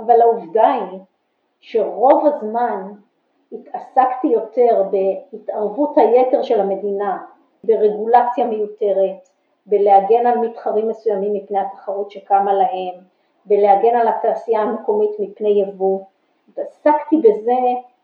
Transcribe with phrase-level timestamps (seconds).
[0.00, 0.98] אבל העובדה היא
[1.60, 2.92] שרוב הזמן
[3.52, 7.18] התעסקתי יותר בהתערבות היתר של המדינה,
[7.64, 9.28] ברגולציה מיותרת,
[9.66, 12.94] בלהגן על מתחרים מסוימים מפני התחרות שקמה להם,
[13.44, 16.00] בלהגן על התעשייה המקומית מפני יבוא.
[16.48, 17.56] התעסקתי בזה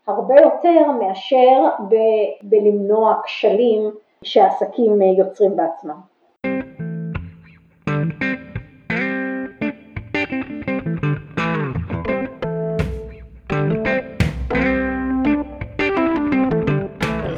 [0.06, 3.90] הרבה יותר מאשר ב- בלמנוע כשלים
[4.22, 6.13] שהעסקים יוצרים בעצמם.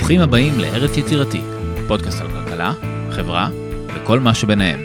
[0.07, 1.41] ברוכים הבאים לארץ יצירתי,
[1.89, 2.73] פודקאסט על כלכלה,
[3.11, 3.49] חברה
[3.95, 4.81] וכל מה שביניהם.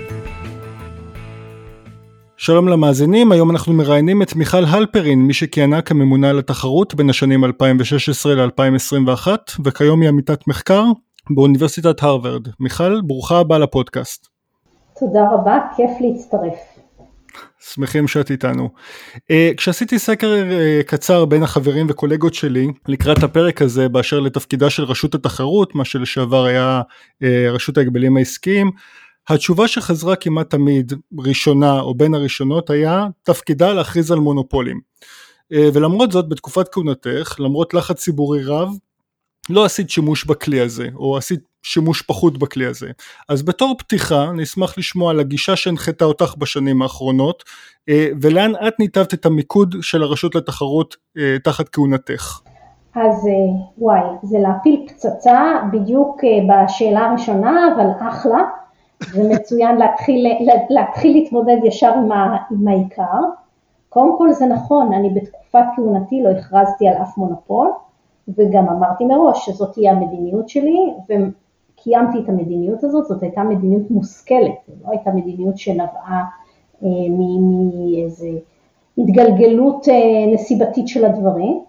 [2.38, 7.46] שלום למאזינים, היום אנחנו מראיינים את מיכל הלפרין, מי שכיהנה כממונה על התחרות בין השנים
[7.46, 9.28] 2016 ל-2021,
[9.66, 10.84] וכיום היא עמיתת מחקר
[11.36, 12.48] באוניברסיטת הרווארד.
[12.60, 14.28] מיכל, ברוכה הבאה לפודקאסט.
[15.00, 16.71] תודה רבה, כיף להצטרף.
[17.60, 18.70] שמחים שאת איתנו.
[19.18, 24.84] Uh, כשעשיתי סקר uh, קצר בין החברים וקולגות שלי לקראת הפרק הזה באשר לתפקידה של
[24.84, 26.82] רשות התחרות, מה שלשעבר היה
[27.24, 28.72] uh, רשות ההגבלים העסקיים,
[29.30, 34.80] התשובה שחזרה כמעט תמיד ראשונה או בין הראשונות היה תפקידה להכריז על מונופולים.
[35.54, 38.70] Uh, ולמרות זאת בתקופת כהונתך, למרות לחץ ציבורי רב,
[39.50, 42.88] לא עשית שימוש בכלי הזה, או עשית שימוש פחות בכלי הזה.
[43.30, 47.44] אז בתור פתיחה נשמח לשמוע על הגישה שהנחתה אותך בשנים האחרונות
[47.90, 52.40] אה, ולאן את ניתבת את המיקוד של הרשות לתחרות אה, תחת כהונתך.
[52.96, 58.42] אז אה, וואי, זה להפיל פצצה בדיוק בשאלה הראשונה, אבל אחלה,
[59.04, 60.28] זה מצוין להתחיל,
[60.70, 63.22] להתחיל להתמודד ישר עם, ה, עם העיקר.
[63.90, 67.72] קודם כל זה נכון, אני בתקופת כהונתי לא הכרזתי על אף מונופול,
[68.28, 70.94] וגם אמרתי מראש שזאת תהיה המדיניות שלי,
[71.84, 76.24] קיימתי את המדיניות הזאת, זאת הייתה מדיניות מושכלת, זו לא הייתה מדיניות שנבעה
[76.84, 78.30] אה, מאיזה
[78.98, 81.64] התגלגלות אה, נסיבתית של הדברים,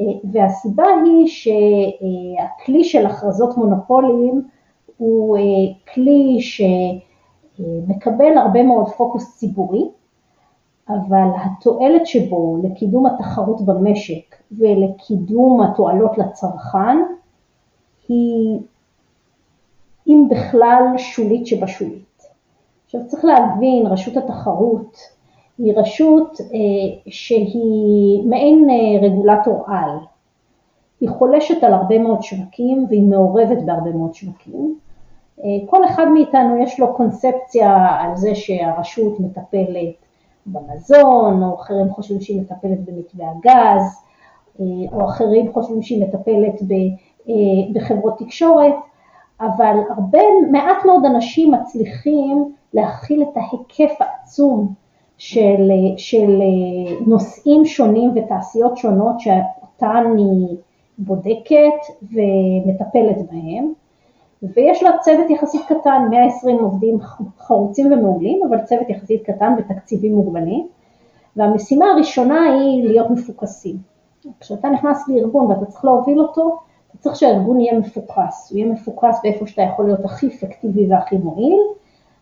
[0.00, 4.42] אה, והסיבה היא שהכלי של הכרזות מונופולים
[4.96, 5.38] הוא
[5.94, 9.88] כלי שמקבל הרבה מאוד פוקוס ציבורי,
[10.88, 16.98] אבל התועלת שבו לקידום התחרות במשק ולקידום התועלות לצרכן
[18.08, 18.58] היא
[20.08, 22.22] אם בכלל שולית שבשולית.
[22.84, 24.96] עכשיו צריך להבין, רשות התחרות
[25.64, 29.98] היא רשות אה, שהיא מעין אה, רגולטור על.
[31.00, 34.78] היא חולשת על הרבה מאוד שווקים והיא מעורבת בהרבה מאוד שווקים.
[35.44, 39.94] אה, כל אחד מאיתנו יש לו קונספציה על זה שהרשות מטפלת
[40.46, 44.02] במזון, או אחרים חושבים שהיא מטפלת במתווה הגז,
[44.92, 46.62] או אחרים חושבים שהיא מטפלת
[47.72, 48.74] בחברות תקשורת,
[49.40, 50.18] אבל הרבה,
[50.50, 54.74] מעט מאוד אנשים מצליחים להכיל את ההיקף העצום
[55.18, 56.40] של, של
[57.06, 60.56] נושאים שונים ותעשיות שונות שאותן היא
[60.98, 63.72] בודקת ומטפלת בהם,
[64.42, 66.98] ויש לה צוות יחסית קטן, 120 עובדים
[67.38, 70.66] חרוצים ומעולים, אבל צוות יחסית קטן ותקציבים מוגבלים,
[71.36, 73.76] והמשימה הראשונה היא להיות מפוקסים.
[74.40, 76.58] כשאתה נכנס לארגון ואתה צריך להוביל אותו,
[76.98, 81.60] צריך שהארגון יהיה מפוקס, הוא יהיה מפוקס באיפה שאתה יכול להיות הכי אפקטיבי והכי מועיל,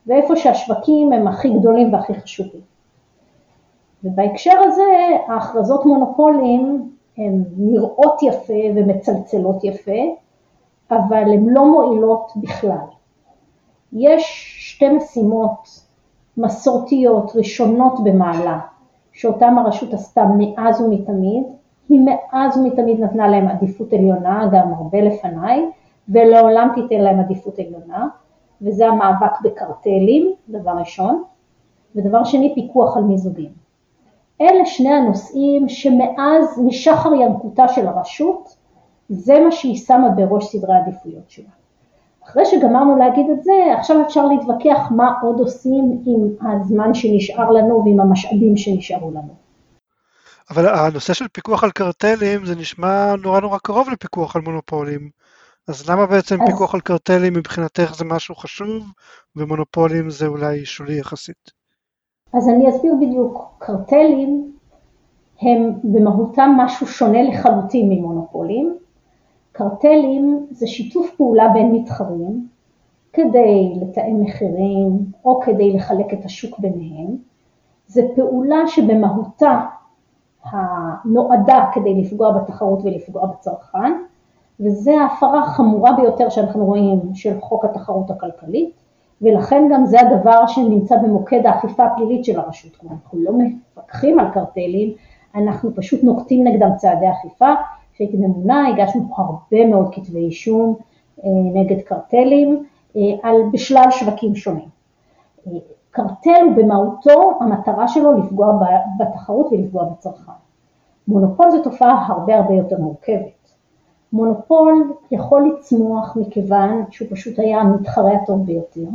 [0.07, 2.61] ואיפה שהשווקים הם הכי גדולים והכי חשובים.
[4.05, 4.83] ובהקשר הזה
[5.29, 10.01] ההכרזות מונופולים הן נראות יפה ומצלצלות יפה,
[10.91, 12.87] אבל הן לא מועילות בכלל.
[13.93, 15.81] יש שתי משימות
[16.37, 18.59] מסורתיות ראשונות במעלה,
[19.13, 21.45] שאותן הרשות עשתה מאז ומתמיד,
[21.89, 25.71] היא מאז ומתמיד נתנה להם עדיפות עליונה, גם הרבה לפניי,
[26.09, 28.09] ולעולם תיתן להם עדיפות עליונה,
[28.63, 31.23] וזה המאבק בקרטלים, דבר ראשון,
[31.97, 33.51] ודבר שני, פיקוח על מיזוגים.
[34.41, 38.57] אלה שני הנושאים שמאז, משחר ינקותה של הרשות,
[39.09, 41.49] זה מה שהיא שמה בראש סדרי העדיפויות שלה.
[42.25, 47.85] אחרי שגמרנו להגיד את זה, עכשיו אפשר להתווכח מה עוד עושים עם הזמן שנשאר לנו
[47.85, 49.48] ועם המשאבים שנשארו לנו.
[50.51, 55.11] אבל הנושא של פיקוח על קרטלים זה נשמע נורא נורא קרוב לפיקוח על מונופולים.
[55.69, 56.49] אז למה בעצם אז...
[56.49, 58.85] פיקוח על קרטלים מבחינתך זה משהו חשוב,
[59.37, 61.51] ומונופולים זה אולי שולי יחסית?
[62.35, 63.55] אז אני אסביר בדיוק.
[63.59, 64.53] קרטלים
[65.41, 68.77] הם במהותם משהו שונה לחלוטין ממונופולים.
[69.53, 72.49] קרטלים זה שיתוף פעולה בין מתחרים
[73.13, 77.17] כדי לתאם מחירים או כדי לחלק את השוק ביניהם.
[77.87, 79.61] זה פעולה שבמהותה
[80.45, 83.93] הנועדה כדי לפגוע בתחרות ולפגוע בצרכן,
[84.61, 88.71] וזו ההפרה החמורה ביותר שאנחנו רואים של חוק התחרות הכלכלית,
[89.23, 92.77] ולכן גם זה הדבר שנמצא במוקד האכיפה הפלילית של הרשות.
[92.77, 94.93] כלומר, אנחנו לא מפקחים על קרטלים,
[95.35, 97.55] אנחנו פשוט נוקטים נגדם צעדי אכיפה.
[97.95, 100.77] כשהייתי ממונה הגשנו הרבה מאוד כתבי אישום
[101.55, 102.65] נגד קרטלים
[103.23, 104.69] על בשלל שווקים שונים.
[105.91, 108.59] קרטל הוא במהותו, המטרה שלו לפגוע
[108.99, 110.33] בתחרות ולפגוע בצרכן.
[111.09, 113.39] מונופול זו תופעה הרבה הרבה יותר מורכבת.
[114.13, 118.89] מונופול יכול לצמוח מכיוון שהוא פשוט היה המתחרה הטוב ביותר,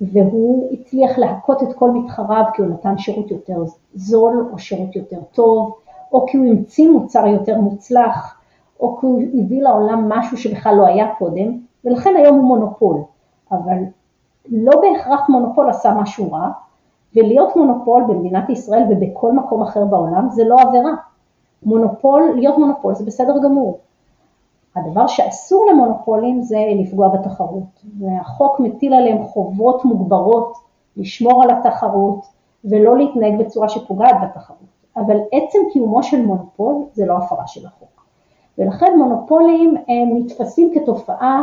[0.00, 3.64] והוא הצליח להכות את כל מתחריו כי הוא נתן שירות יותר
[3.94, 5.74] זול או שירות יותר טוב,
[6.12, 8.40] או כי הוא המציא מוצר יותר מוצלח,
[8.80, 12.96] או כי הוא הביא לעולם משהו שבכלל לא היה קודם, ולכן היום הוא מונופול.
[13.52, 13.78] אבל
[14.48, 16.48] לא בהכרח מונופול עשה משהו רע,
[17.16, 20.92] ולהיות מונופול במדינת ישראל ובכל מקום אחר בעולם זה לא עבירה.
[21.62, 23.78] מונופול, להיות מונופול זה בסדר גמור.
[24.76, 30.52] הדבר שאסור למונופולים זה לפגוע בתחרות, והחוק מטיל עליהם חובות מוגברות
[30.96, 32.26] לשמור על התחרות
[32.64, 34.58] ולא להתנהג בצורה שפוגעת בתחרות,
[34.96, 38.06] אבל עצם קיומו של מונופול זה לא הפרה של החוק.
[38.58, 41.42] ולכן מונופולים הם נתפסים כתופעה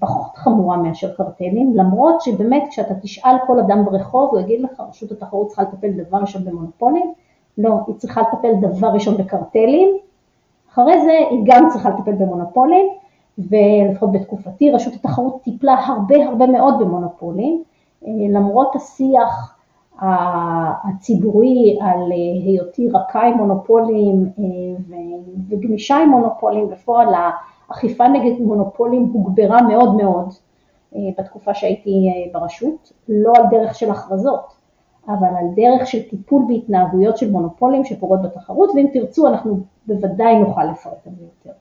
[0.00, 5.12] פחות חמורה מאשר קרטלים, למרות שבאמת כשאתה תשאל כל אדם ברחוב הוא יגיד לך רשות
[5.12, 7.12] התחרות צריכה לטפל דבר ראשון במונופולים,
[7.58, 9.88] לא, היא צריכה לטפל דבר ראשון בקרטלים,
[10.72, 12.86] אחרי זה היא גם צריכה לטפל במונופולים,
[13.38, 17.62] ולפחות בתקופתי רשות התחרות טיפלה הרבה הרבה מאוד במונופולים,
[18.06, 19.56] אה, למרות השיח
[20.84, 24.30] הציבורי על אה, היותי רכה עם מונופולים
[25.48, 27.08] וגמישה עם מונופולים, בפועל
[27.68, 30.28] האכיפה נגד מונופולים הוגברה מאוד מאוד
[30.94, 34.52] אה, בתקופה שהייתי אה, ברשות, לא על דרך של הכרזות,
[35.08, 40.64] אבל על דרך של טיפול בהתנהגויות של מונופולים שפוגעות בתחרות, ואם תרצו אנחנו בוודאי נוכל
[40.64, 41.58] לפרט על זה יותר.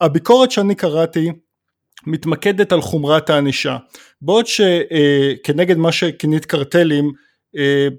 [0.00, 1.32] הביקורת שאני קראתי
[2.06, 3.76] מתמקדת על חומרת הענישה,
[4.22, 7.12] בעוד שכנגד מה שכינית קרטלים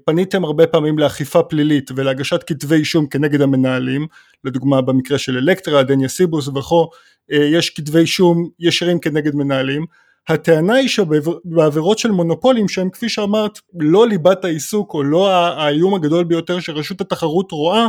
[0.04, 4.06] פניתם הרבה פעמים לאכיפה פלילית ולהגשת כתבי אישום כנגד המנהלים,
[4.44, 6.88] לדוגמה במקרה של אלקטרה, דניה סיבוס וכו',
[7.32, 9.86] אה, יש כתבי אישום ישרים כנגד מנהלים.
[10.28, 16.24] הטענה היא שבעבירות של מונופולים שהם כפי שאמרת לא ליבת העיסוק או לא האיום הגדול
[16.24, 17.88] ביותר שרשות התחרות רואה,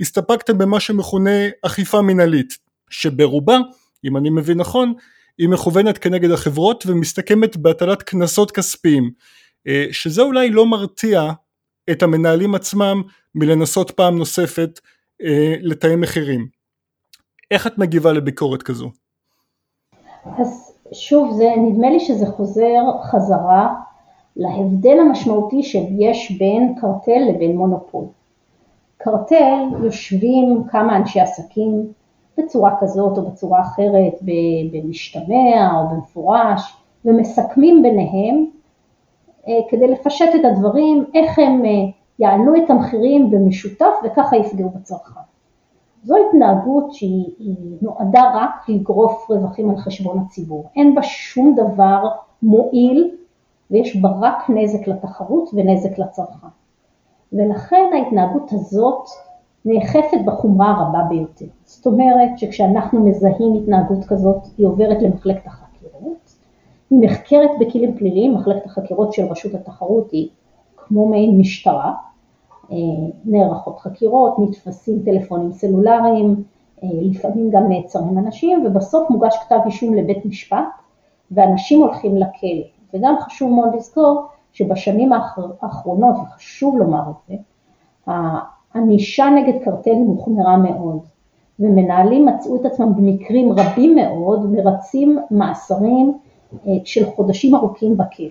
[0.00, 2.58] הסתפקתם במה שמכונה אכיפה מינהלית,
[2.90, 3.58] שברובה,
[4.04, 4.92] אם אני מבין נכון,
[5.38, 9.10] היא מכוונת כנגד החברות ומסתכמת בהטלת קנסות כספיים, אה,
[9.92, 11.30] שזה אולי לא מרתיע
[11.90, 13.02] את המנהלים עצמם
[13.34, 14.80] מלנסות פעם נוספת
[15.22, 16.46] אה, לתאם מחירים.
[17.50, 18.90] איך את מגיבה לביקורת כזו?
[20.38, 23.74] אז שוב, זה, נדמה לי שזה חוזר חזרה
[24.36, 28.04] להבדל המשמעותי שיש בין קרטל לבין מונופול.
[28.96, 31.92] קרטל יושבים כמה אנשי עסקים
[32.38, 34.14] בצורה כזאת או בצורה אחרת,
[34.72, 38.59] במשתמע או במפורש, ומסכמים ביניהם אה,
[39.68, 41.70] כדי לפשט את הדברים, איך הם אה,
[42.18, 45.20] יעלו את המחירים במשותף וככה יפגעו בצרכן.
[46.02, 50.64] זו התנהגות שהיא נועדה רק לגרוף רווחים על חשבון הציבור.
[50.76, 52.08] אין בה שום דבר
[52.42, 53.10] מועיל
[53.70, 56.46] ויש בה רק נזק לתחרות ונזק לצרכן.
[57.32, 59.04] ולכן ההתנהגות הזאת
[59.64, 61.46] נאכפת בחומרה הרבה ביותר.
[61.64, 65.59] זאת אומרת שכשאנחנו מזהים התנהגות כזאת היא עוברת למחלקת החקירות,
[66.90, 70.28] היא נחקרת בכלים פליליים, מחלקת החקירות של רשות התחרות היא
[70.76, 71.94] כמו מעין משטרה,
[72.72, 72.76] אה,
[73.24, 76.42] נערכות חקירות, נתפסים טלפונים סלולריים,
[76.82, 80.64] אה, לפעמים גם נעצרים אנשים ובסוף מוגש כתב אישום לבית משפט
[81.30, 82.62] ואנשים הולכים לכלא.
[82.94, 85.12] וגם חשוב מאוד לזכור שבשנים
[85.62, 87.34] האחרונות, וחשוב לומר את זה,
[88.74, 90.98] הענישה נגד קרטלים הוחמרה מאוד,
[91.60, 96.18] ומנהלים מצאו את עצמם במקרים רבים מאוד מרצים מאסרים
[96.84, 98.28] של חודשים ארוכים בכלא.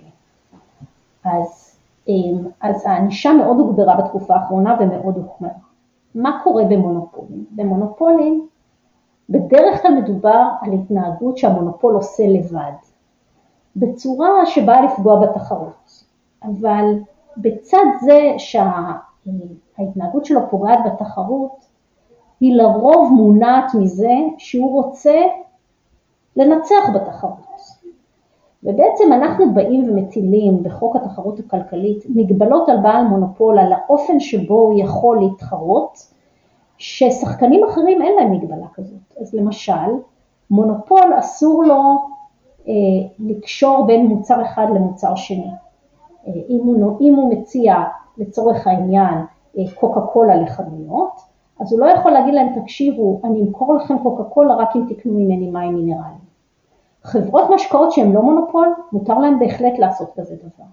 [1.24, 1.70] אז
[2.08, 5.50] אמ, אז הענישה מאוד הוגברה בתקופה האחרונה ומאוד הוחמרה.
[6.14, 7.44] מה קורה במונופולים?
[7.50, 8.48] במונופולים
[9.30, 12.72] בדרך כלל מדובר על התנהגות שהמונופול עושה לבד,
[13.76, 16.04] בצורה שבאה לפגוע בתחרות,
[16.42, 16.84] אבל
[17.36, 21.64] בצד זה שההתנהגות שלו פוגעת בתחרות,
[22.40, 25.20] היא לרוב מונעת מזה שהוא רוצה
[26.36, 27.49] לנצח בתחרות.
[28.64, 34.80] ובעצם אנחנו באים ומטילים בחוק התחרות הכלכלית מגבלות על בעל מונופול על האופן שבו הוא
[34.80, 36.10] יכול להתחרות,
[36.78, 39.00] ששחקנים אחרים אין להם מגבלה כזאת.
[39.20, 39.90] אז למשל,
[40.50, 41.82] מונופול אסור לו
[42.68, 42.74] אה,
[43.18, 45.50] לקשור בין מוצר אחד למוצר שני.
[46.26, 47.74] אה, אם, הוא, אם הוא מציע
[48.18, 49.18] לצורך העניין
[49.58, 51.20] אה, קוקה קולה לחנויות,
[51.60, 55.12] אז הוא לא יכול להגיד להם תקשיבו אני אמכור לכם קוקה קולה רק אם תקנו
[55.12, 56.19] ממני מים מינרליים.
[57.02, 60.64] חברות משקאות שהן לא מונופול, מותר להן בהחלט לעשות כזה דבר.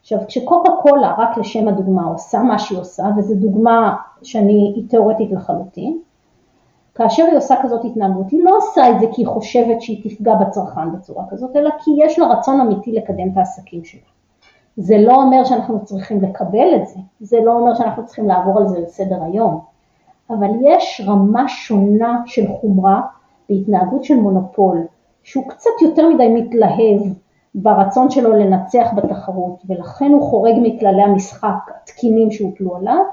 [0.00, 5.32] עכשיו כשקוקה קולה, רק לשם הדוגמה, עושה מה שהיא עושה, וזו דוגמה שאני, היא תיאורטית
[5.32, 5.98] לחלוטין,
[6.94, 10.34] כאשר היא עושה כזאת התנהגות, היא לא עושה את זה כי היא חושבת שהיא תפגע
[10.34, 14.00] בצרכן בצורה כזאת, אלא כי יש לה רצון אמיתי לקדם את העסקים שלה.
[14.76, 18.68] זה לא אומר שאנחנו צריכים לקבל את זה, זה לא אומר שאנחנו צריכים לעבור על
[18.68, 19.60] זה לסדר היום,
[20.30, 23.00] אבל יש רמה שונה של חומרה
[23.48, 24.86] בהתנהגות של מונופול,
[25.22, 27.00] שהוא קצת יותר מדי מתלהב
[27.54, 33.04] ברצון שלו לנצח בתחרות, ולכן הוא חורג מכללי המשחק התקינים שהוטלו עליו,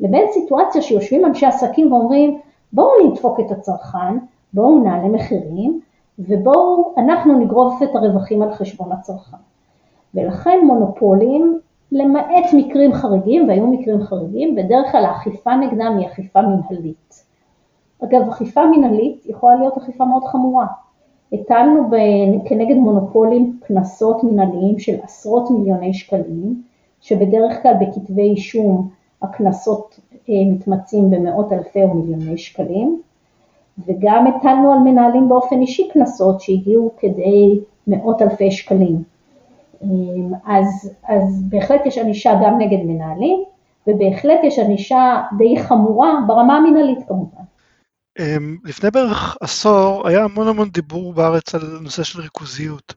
[0.00, 2.40] לבין סיטואציה שיושבים אנשי עסקים ואומרים,
[2.72, 4.18] בואו נדפוק את הצרכן,
[4.52, 5.80] בואו נעלה מחירים,
[6.18, 9.36] ובואו אנחנו נגרוף את הרווחים על חשבון הצרכן.
[10.14, 11.60] ולכן מונופולים,
[11.92, 17.24] למעט מקרים חריגים, והיו מקרים חריגים, בדרך כלל האכיפה נגדם היא אכיפה מנהלית.
[18.04, 20.66] אגב, אכיפה מנהלית יכולה להיות אכיפה מאוד חמורה.
[21.32, 21.90] הטלנו
[22.44, 26.62] כנגד מונופולים קנסות מנהליים של עשרות מיליוני שקלים,
[27.00, 28.88] שבדרך כלל בכתבי אישום
[29.22, 33.00] הקנסות אה, מתמצים במאות אלפי או מיליוני שקלים,
[33.86, 39.02] וגם הטלנו על מנהלים באופן אישי קנסות שהגיעו כדי מאות אלפי שקלים.
[39.82, 43.44] אמ, אז, אז בהחלט יש ענישה גם נגד מנהלים,
[43.86, 47.42] ובהחלט יש ענישה די חמורה ברמה המנהלית כמובן.
[48.18, 52.94] אמ, לפני בערך עשור היה המון המון דיבור בארץ על נושא של ריכוזיות.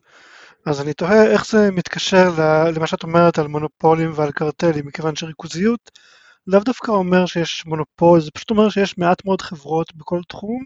[0.66, 2.30] אז אני תוהה איך זה מתקשר
[2.76, 5.90] למה שאת אומרת על מונופולים ועל קרטלים, מכיוון שריכוזיות
[6.46, 10.64] לאו דווקא אומר שיש מונופול, זה פשוט אומר שיש מעט מאוד חברות בכל תחום,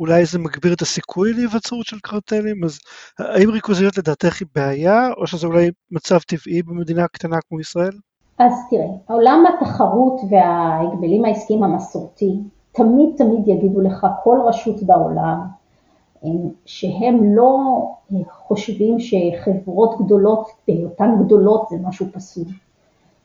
[0.00, 2.78] אולי זה מגביר את הסיכוי להיווצרות של קרטלים, אז
[3.18, 7.98] האם ריכוזיות לדעתך היא בעיה, או שזה אולי מצב טבעי במדינה קטנה כמו ישראל?
[8.38, 12.32] אז תראה, עולם התחרות וההגבלים העסקיים המסורתי,
[12.76, 15.40] תמיד תמיד יגידו לך כל רשות בעולם,
[16.66, 17.82] שהם לא
[18.30, 22.44] חושבים שחברות גדולות, בהיותן גדולות זה משהו פסול.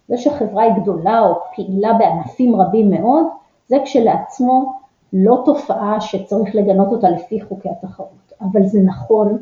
[0.08, 3.26] זה שחברה היא גדולה או פעילה בענפים רבים מאוד,
[3.68, 4.74] זה כשלעצמו
[5.14, 9.38] לא תופעה שצריך לגנות אותה לפי חוקי התחרות, אבל זה נכון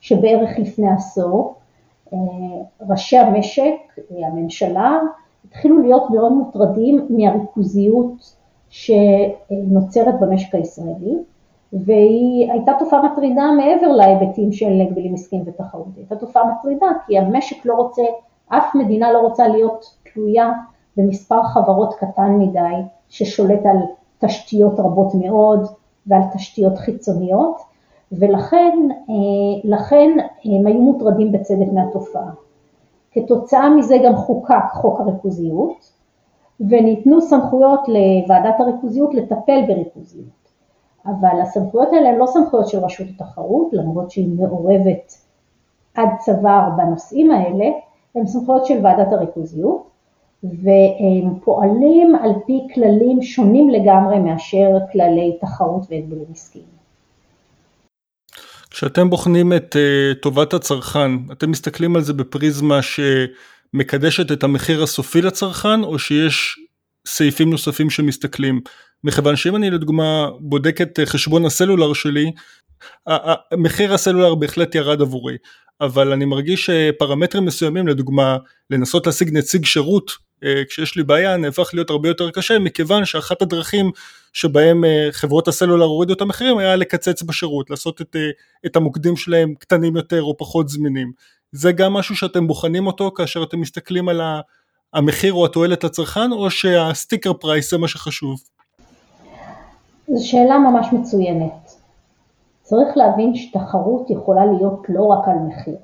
[0.00, 1.54] שבערך לפני עשור
[2.12, 2.18] אה,
[2.88, 3.76] ראשי המשק,
[4.10, 4.98] הממשלה,
[5.44, 8.39] התחילו להיות מאוד מוטרדים מהריכוזיות
[8.70, 11.18] שנוצרת במשק הישראלי,
[11.72, 17.66] והיא הייתה תופעה מטרידה מעבר להיבטים של הגבלים עסקיים ותחרות, הייתה תופעה מטרידה כי המשק
[17.66, 18.02] לא רוצה,
[18.48, 20.52] אף מדינה לא רוצה להיות תלויה
[20.96, 22.74] במספר חברות קטן מדי
[23.08, 23.78] ששולט על
[24.18, 25.66] תשתיות רבות מאוד
[26.06, 27.60] ועל תשתיות חיצוניות,
[28.12, 29.14] ולכן אה,
[29.64, 30.10] לכן
[30.44, 32.30] הם היו מוטרדים בצדק מהתופעה.
[33.12, 35.99] כתוצאה מזה גם חוקק חוק הריכוזיות,
[36.60, 40.40] וניתנו סמכויות לוועדת הריכוזיות לטפל בריכוזיות.
[41.06, 45.14] אבל הסמכויות האלה הן לא סמכויות של רשות התחרות, למרות שהיא מעורבת
[45.94, 47.64] עד צוואר בנושאים האלה,
[48.14, 49.90] הן סמכויות של ועדת הריכוזיות,
[50.42, 56.80] והם פועלים על פי כללים שונים לגמרי מאשר כללי תחרות והגבלים עסקיים.
[58.70, 62.82] כשאתם בוחנים את uh, טובת הצרכן, אתם מסתכלים על זה בפריזמה
[63.76, 66.58] שמקדשת את המחיר הסופי לצרכן, או שיש
[67.06, 68.60] סעיפים נוספים שמסתכלים?
[69.04, 72.32] מכיוון שאם אני לדוגמה בודק את חשבון הסלולר שלי,
[73.56, 75.36] מחיר הסלולר בהחלט ירד עבורי,
[75.80, 78.36] אבל אני מרגיש שפרמטרים מסוימים, לדוגמה
[78.70, 80.10] לנסות להשיג נציג שירות
[80.44, 83.90] אה, כשיש לי בעיה נהפך להיות הרבה יותר קשה מכיוון שאחת הדרכים
[84.32, 88.30] שבהם אה, חברות הסלולר הורידו את המחירים היה לקצץ בשירות, לעשות את, אה,
[88.66, 91.12] את המוקדים שלהם קטנים יותר או פחות זמינים.
[91.52, 94.20] זה גם משהו שאתם בוחנים אותו כאשר אתם מסתכלים על
[94.94, 98.40] המחיר או התועלת לצרכן או שהסטיקר פרייס זה מה שחשוב?
[100.08, 101.72] זו שאלה ממש מצוינת.
[102.62, 105.76] צריך להבין שתחרות יכולה להיות לא רק על מחיר.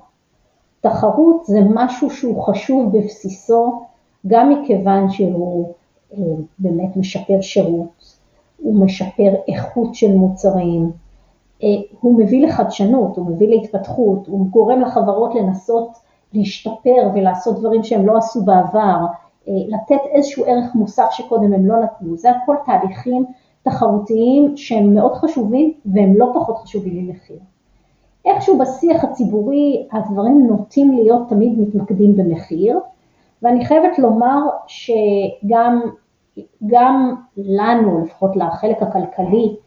[0.81, 3.85] תחרות זה משהו שהוא חשוב בבסיסו
[4.27, 5.73] גם מכיוון שהוא
[6.13, 6.17] אה,
[6.59, 8.17] באמת משפר שירות,
[8.57, 10.91] הוא משפר איכות של מוצרים,
[12.01, 15.97] הוא מביא לחדשנות, הוא מביא להתפתחות, הוא גורם לחברות לנסות
[16.33, 18.97] להשתפר ולעשות דברים שהם לא עשו בעבר,
[19.47, 23.25] אה, לתת איזשהו ערך מוסף שקודם הם לא נתנו, זה הכל תהליכים
[23.63, 27.39] תחרותיים שהם מאוד חשובים והם לא פחות חשובים ממחיר.
[28.25, 32.79] איכשהו בשיח הציבורי הדברים נוטים להיות תמיד מתמקדים במחיר,
[33.41, 35.81] ואני חייבת לומר שגם
[36.67, 39.66] גם לנו, לפחות לחלק הכלכלי אה,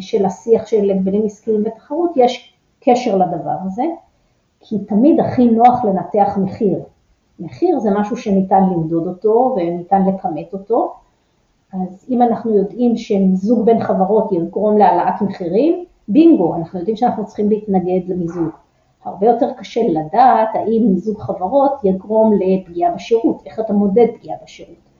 [0.00, 3.84] של השיח של הגבלים עסקיים ותחרות, יש קשר לדבר הזה,
[4.60, 6.82] כי תמיד הכי נוח לנתח מחיר.
[7.40, 10.94] מחיר זה משהו שניתן למדוד אותו וניתן לכמת אותו,
[11.72, 17.48] אז אם אנחנו יודעים שמיזוג בין חברות יגרום להעלאת מחירים, בינגו, אנחנו יודעים שאנחנו צריכים
[17.48, 18.48] להתנגד למיזוג.
[19.04, 24.90] הרבה יותר קשה לדעת האם מיזוג חברות יגרום לפגיעה בשירות, איך אתה מודד פגיעה בשירות.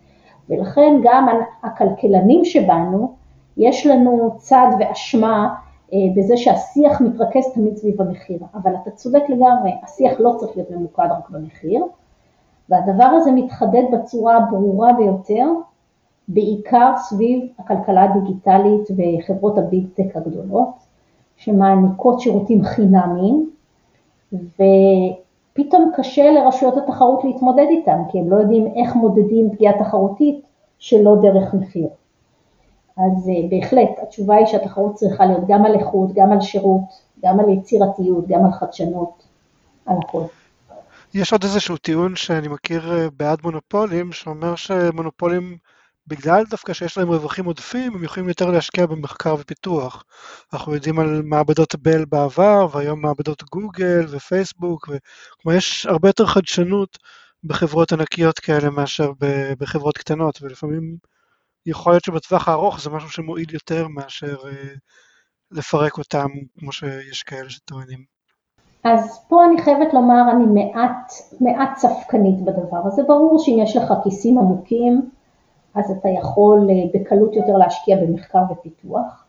[0.48, 1.28] ולכן גם
[1.62, 3.14] הכלכלנים שבנו,
[3.56, 5.54] יש לנו צד ואשמה
[5.92, 10.70] אה, בזה שהשיח מתרכז תמיד סביב המחיר, אבל אתה צודק לגמרי, השיח לא צריך להיות
[10.70, 11.84] ממוקד רק במחיר,
[12.68, 15.46] והדבר הזה מתחדד בצורה הברורה ביותר,
[16.28, 20.74] בעיקר סביב הכלכלה הדיגיטלית וחברות הביג טק הגדולות,
[21.36, 23.50] שמעניקות שירותים חינמיים,
[24.32, 30.44] ופתאום קשה לרשויות התחרות להתמודד איתם, כי הם לא יודעים איך מודדים פגיעה תחרותית
[30.78, 31.88] שלא דרך מחיר.
[33.06, 36.82] אז אה, בהחלט התשובה היא שהתחרות צריכה להיות גם על איכות, גם על שירות,
[37.24, 39.22] גם על יצירתיות, גם על חדשנות,
[39.86, 40.22] על הכל.
[41.14, 45.56] יש עוד איזשהו טיעון שאני מכיר אה, בעד מונופולים, שאומר שמונופולים,
[46.06, 50.04] בגלל דווקא שיש להם רווחים עודפים, הם יכולים יותר להשקיע במחקר ופיתוח.
[50.52, 54.88] אנחנו יודעים על מעבדות בל בעבר, והיום מעבדות גוגל ופייסבוק,
[55.42, 56.98] כלומר יש הרבה יותר חדשנות
[57.44, 59.12] בחברות ענקיות כאלה מאשר
[59.58, 60.96] בחברות קטנות, ולפעמים
[61.66, 64.74] יכול להיות שבטווח הארוך זה משהו שמועיל יותר מאשר אה,
[65.50, 68.04] לפרק אותם, כמו שיש כאלה שטוענים.
[68.84, 73.02] אז פה אני חייבת לומר, אני מעט, מעט ספקנית בדבר הזה.
[73.02, 75.10] ברור שאם יש לך כיסים עמוקים,
[75.74, 79.24] אז אתה יכול אה, בקלות יותר להשקיע במחקר ופיתוח,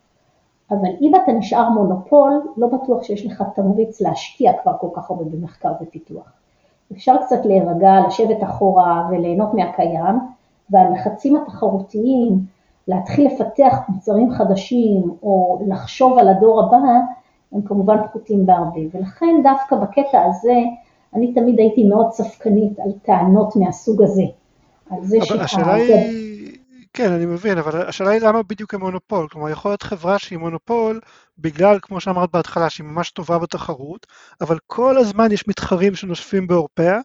[0.71, 5.23] אבל אם אתה נשאר מונופול, לא בטוח שיש לך תמריץ להשקיע כבר כל כך הרבה
[5.23, 6.31] במחקר ופיתוח.
[6.91, 10.19] אפשר קצת להירגע, לשבת אחורה וליהנות מהקיים,
[10.71, 12.39] והלחצים התחרותיים
[12.87, 16.77] להתחיל לפתח מוצרים חדשים או לחשוב על הדור הבא,
[17.51, 18.81] הם כמובן פחותים בהרבה.
[18.93, 20.57] ולכן דווקא בקטע הזה,
[21.15, 24.23] אני תמיד הייתי מאוד ספקנית על טענות מהסוג הזה.
[24.89, 26.57] על זה אבל השאלה היא...
[26.93, 29.27] כן, אני מבין, אבל השאלה היא למה בדיוק הם מונופול.
[29.31, 30.99] כלומר, יכול להיות חברה שהיא מונופול
[31.37, 34.07] בגלל, כמו שאמרת בהתחלה, שהיא ממש טובה בתחרות,
[34.41, 36.99] אבל כל הזמן יש מתחרים שנושפים בעורפיה,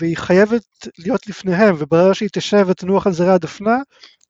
[0.00, 0.62] והיא חייבת
[0.98, 3.76] להיות לפניהם, וברגע שהיא תשב ותנוח על זרי הדפנה,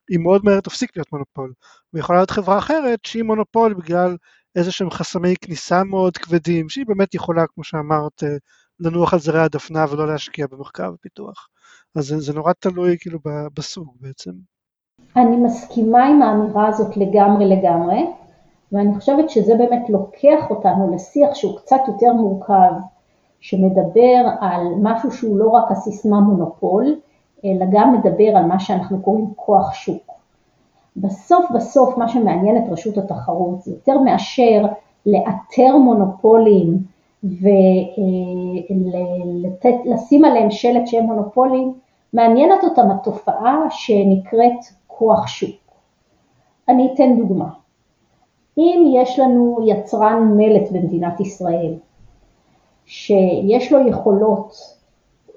[0.09, 1.53] היא מאוד מהר תפסיק להיות מונופול.
[1.93, 4.17] ויכולה להיות חברה אחרת שהיא מונופול בגלל
[4.57, 8.37] איזה שהם חסמי כניסה מאוד כבדים, שהיא באמת יכולה, כמו שאמרת, אה,
[8.81, 11.49] לנוח על זרי הדפנה ולא להשקיע במחקר ופיתוח.
[11.97, 13.19] אז זה, זה נורא תלוי כאילו
[13.55, 14.31] בסוג בעצם.
[15.17, 18.07] אני מסכימה עם האמירה הזאת לגמרי לגמרי,
[18.73, 22.73] ואני חושבת שזה באמת לוקח אותנו לשיח שהוא קצת יותר מורכב,
[23.43, 26.97] שמדבר על משהו שהוא לא רק הסיסמה מונופול,
[27.45, 30.13] אלא גם מדבר על מה שאנחנו קוראים כוח שוק.
[30.97, 34.67] בסוף בסוף מה שמעניין את רשות התחרות זה יותר מאשר
[35.07, 36.79] לאתר מונופולים
[39.85, 41.75] ולשים עליהם שלט שהם מונופולים,
[42.13, 45.61] מעניינת אותם התופעה שנקראת כוח שוק.
[46.69, 47.49] אני אתן דוגמה.
[48.59, 51.75] אם יש לנו יצרן מלט במדינת ישראל,
[52.87, 54.55] שיש לו יכולות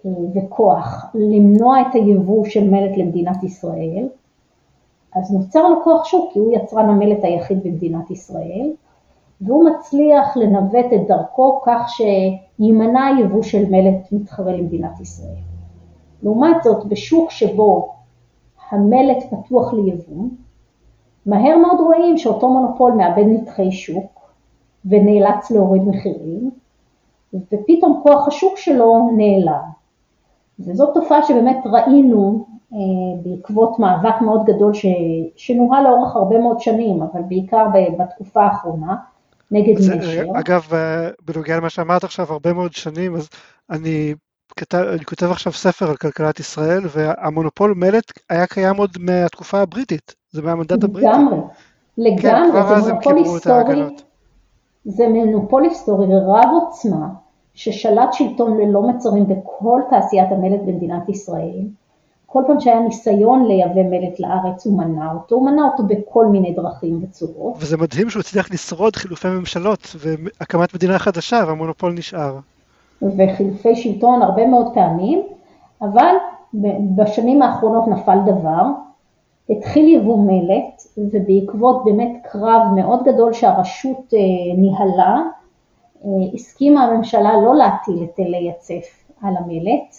[0.06, 4.08] אה, וכוח למנוע את היבוא של מלט למדינת ישראל,
[5.16, 8.72] אז נוצר לו כוח שוק כי הוא יצרן המלט היחיד במדינת ישראל,
[9.42, 15.36] והוא מצליח לנווט את דרכו כך שימנע יבוא של מלט מתחרה למדינת ישראל.
[16.24, 17.94] לעומת זאת, בשוק שבו
[18.72, 20.24] המלט פתוח ליבוא,
[21.26, 24.32] מהר מאוד רואים שאותו מונופול מאבד נתחי שוק
[24.86, 26.52] ונאלץ להוריד מחירים,
[27.36, 29.64] ופתאום כוח השוק שלו נעלם.
[30.60, 32.78] וזאת תופעה שבאמת ראינו אה,
[33.24, 34.86] בעקבות מאבק מאוד גדול ש...
[35.36, 37.66] שנוהל לאורך הרבה מאוד שנים, אבל בעיקר
[38.00, 38.96] בתקופה האחרונה,
[39.52, 40.26] נגד זה, נשר.
[40.34, 43.30] אגב, אה, בנוגע למה שאמרת עכשיו, הרבה מאוד שנים, אז
[43.70, 44.14] אני
[44.56, 50.16] כתב, אני כותב עכשיו ספר על כלכלת ישראל, והמונופול מלט היה קיים עוד מהתקופה הבריטית,
[50.32, 51.08] זה מהמנדט הבריטי.
[51.08, 51.38] לגמרי,
[51.98, 53.96] לגמרי, כן, זה מונופול היסטורי,
[54.86, 57.08] זה מונופול היסטורי רב עוצמה,
[57.56, 61.62] ששלט שלטון ללא מצרים בכל תעשיית המלט במדינת ישראל.
[62.26, 66.54] כל פעם שהיה ניסיון לייבא מלט לארץ הוא מנע אותו, הוא מנע אותו בכל מיני
[66.54, 67.54] דרכים וצורות.
[67.60, 72.38] וזה מדהים שהוא הצליח לשרוד חילופי ממשלות והקמת מדינה חדשה והמונופול נשאר.
[73.02, 75.24] וחילופי שלטון הרבה מאוד פעמים,
[75.82, 76.16] אבל
[76.96, 78.66] בשנים האחרונות נפל דבר,
[79.50, 84.20] התחיל יבוא מלט ובעקבות באמת קרב מאוד גדול שהרשות אה,
[84.58, 85.22] ניהלה,
[86.34, 89.96] הסכימה הממשלה לא להטיל היטלי יצף על המלט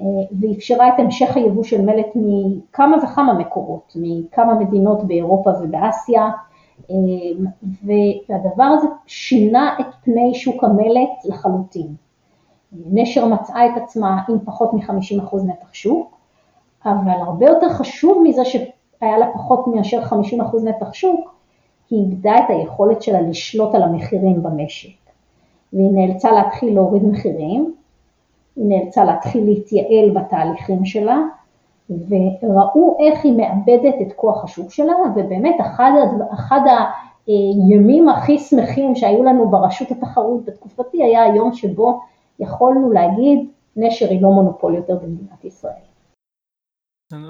[0.00, 0.06] אה,
[0.40, 6.30] ואפשרה את המשך היבוא של מלט מכמה וכמה מקורות, מכמה מדינות באירופה ובאסיה
[8.28, 11.94] והדבר הזה שינה את פני שוק המלט לחלוטין.
[12.72, 16.16] נשר מצאה את עצמה עם פחות מ-50% נתח שוק,
[16.84, 20.14] אבל הרבה יותר חשוב מזה שהיה לה פחות מאשר 50%
[20.64, 21.34] נתח שוק,
[21.90, 25.01] היא איבדה את היכולת שלה לשלוט על המחירים במשק.
[25.72, 27.74] והיא נאלצה להתחיל להוריד מחירים,
[28.56, 31.18] היא נאלצה להתחיל להתייעל בתהליכים שלה,
[31.90, 35.92] וראו איך היא מאבדת את כוח השוק שלה, ובאמת אחד,
[36.32, 36.60] אחד
[37.26, 42.00] הימים הכי שמחים שהיו לנו ברשות התחרות בתקופתי היה היום שבו
[42.40, 45.72] יכולנו להגיד נשר היא לא מונופול יותר במדינת ישראל.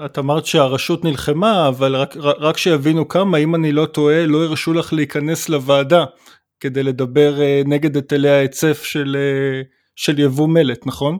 [0.05, 4.73] את אמרת שהרשות נלחמה, אבל רק, רק שיבינו כמה, אם אני לא טועה, לא הרשו
[4.73, 6.05] לך להיכנס לוועדה
[6.59, 9.61] כדי לדבר אה, נגד היטלי ההיצף של, אה,
[9.95, 11.17] של יבוא מלט, נכון?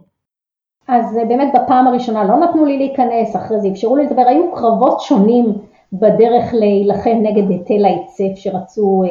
[0.87, 4.51] אז אה, באמת בפעם הראשונה לא נתנו לי להיכנס, אחרי זה אפשרו לי לדבר, היו
[4.55, 5.45] קרבות שונים
[5.93, 9.03] בדרך להילחם נגד היטל ההיצף שרצו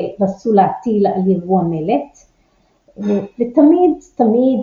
[0.54, 2.18] להטיל על יבוא המלט.
[3.40, 4.60] ותמיד, תמיד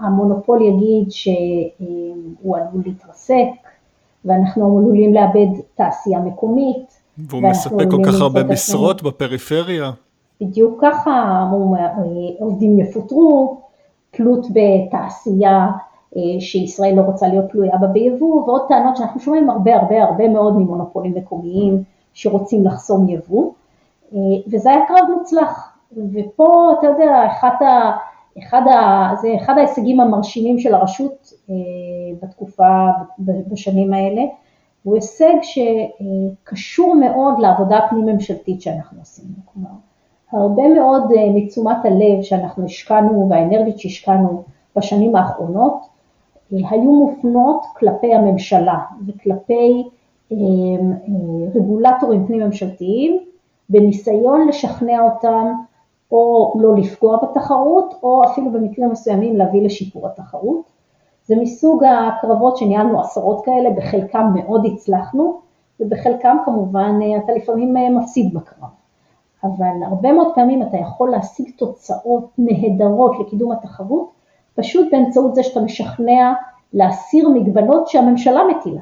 [0.00, 3.46] המונופול יגיד שהוא עלול להתרסק,
[4.24, 7.00] ואנחנו עלולים לאבד תעשייה מקומית.
[7.18, 9.90] והוא מספק כל כך הרבה משרות בפריפריה.
[10.40, 11.46] בדיוק ככה,
[12.38, 13.60] עובדים יפוטרו,
[14.10, 15.68] תלות בתעשייה
[16.16, 20.28] אה, שישראל לא רוצה להיות תלויה בה ביבוא, ועוד טענות שאנחנו שומעים הרבה הרבה הרבה
[20.28, 21.82] מאוד ממונופולים מקומיים
[22.14, 23.52] שרוצים לחסום יבוא,
[24.14, 24.18] אה,
[24.52, 25.70] וזה היה קרב מוצלח.
[26.12, 27.90] ופה, אתה יודע, אחד, ה,
[28.38, 31.54] אחד, ה, זה אחד ההישגים המרשימים של הרשות אה,
[32.22, 32.86] בתקופה,
[33.18, 34.22] בשנים האלה,
[34.82, 39.24] הוא הישג שקשור מאוד לעבודה הפנים-ממשלתית שאנחנו עושים.
[39.44, 39.70] כלומר,
[40.34, 44.42] הרבה מאוד אה, מתשומת הלב שאנחנו השקענו והאנרגיות שהשקענו
[44.76, 45.80] בשנים האחרונות
[46.52, 49.88] אה, היו מופנות כלפי הממשלה וכלפי
[51.54, 53.20] רגולטורים פנים-ממשלתיים
[53.68, 55.52] בניסיון לשכנע אותם
[56.12, 60.62] או לא לפגוע בתחרות, או אפילו במקרים מסוימים להביא לשיפור התחרות.
[61.26, 65.40] זה מסוג הקרבות שניהלנו עשרות כאלה, בחלקם מאוד הצלחנו,
[65.80, 68.83] ובחלקם כמובן אתה לפעמים מפסיד בקרב.
[69.44, 74.10] אבל הרבה מאוד פעמים אתה יכול להשיג תוצאות נהדרות לקידום התחרות,
[74.54, 76.32] פשוט באמצעות זה שאתה משכנע
[76.72, 78.80] להסיר מגבלות שהממשלה מטילה.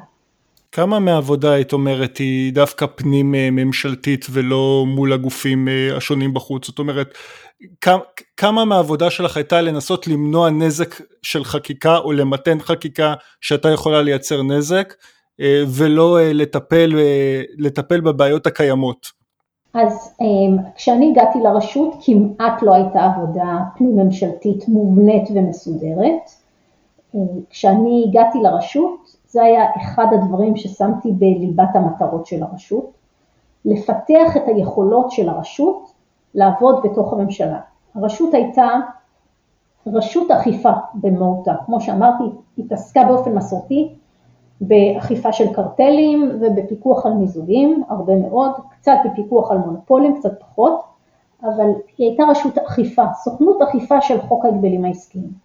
[0.71, 6.67] כמה מהעבודה היית אומרת היא דווקא פנים אה, ממשלתית ולא מול הגופים אה, השונים בחוץ?
[6.67, 7.17] זאת אומרת,
[8.37, 14.43] כמה מהעבודה שלך הייתה לנסות למנוע נזק של חקיקה או למתן חקיקה שאתה יכולה לייצר
[14.43, 14.93] נזק
[15.41, 16.93] אה, ולא לטפל,
[17.57, 19.22] לטפל בבעיות הקיימות?
[19.73, 20.17] אז
[20.75, 26.31] כשאני הגעתי לרשות כמעט לא הייתה עבודה פנים ממשלתית מובנית ומסודרת.
[27.49, 32.91] כשאני הגעתי לרשות זה היה אחד הדברים ששמתי בליבת המטרות של הרשות,
[33.65, 35.91] לפתח את היכולות של הרשות
[36.35, 37.59] לעבוד בתוך הממשלה.
[37.95, 38.67] הרשות הייתה
[39.87, 42.23] רשות אכיפה במהותה, כמו שאמרתי,
[42.57, 43.95] התעסקה באופן מסורתי
[44.67, 50.83] באכיפה של קרטלים ובפיקוח על מיזוגים, הרבה מאוד, קצת בפיקוח על מונופולים, קצת פחות,
[51.43, 55.43] אבל היא הייתה רשות אכיפה, סוכנות אכיפה של חוק ההגבלים העסקיים.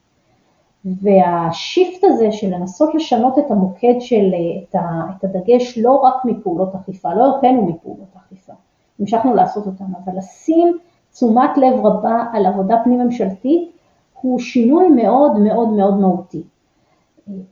[0.85, 4.81] והשיפט הזה של לנסות לשנות את המוקד של, את, ה,
[5.19, 8.53] את הדגש לא רק מפעולות אכיפה, לא הרפאנו מפעולות אכיפה,
[9.01, 10.79] המשכנו לעשות אותן, אבל לשים
[11.13, 13.73] תשומת לב רבה על עבודה פנים ממשלתית
[14.21, 16.43] הוא שינוי מאוד מאוד מאוד מהותי.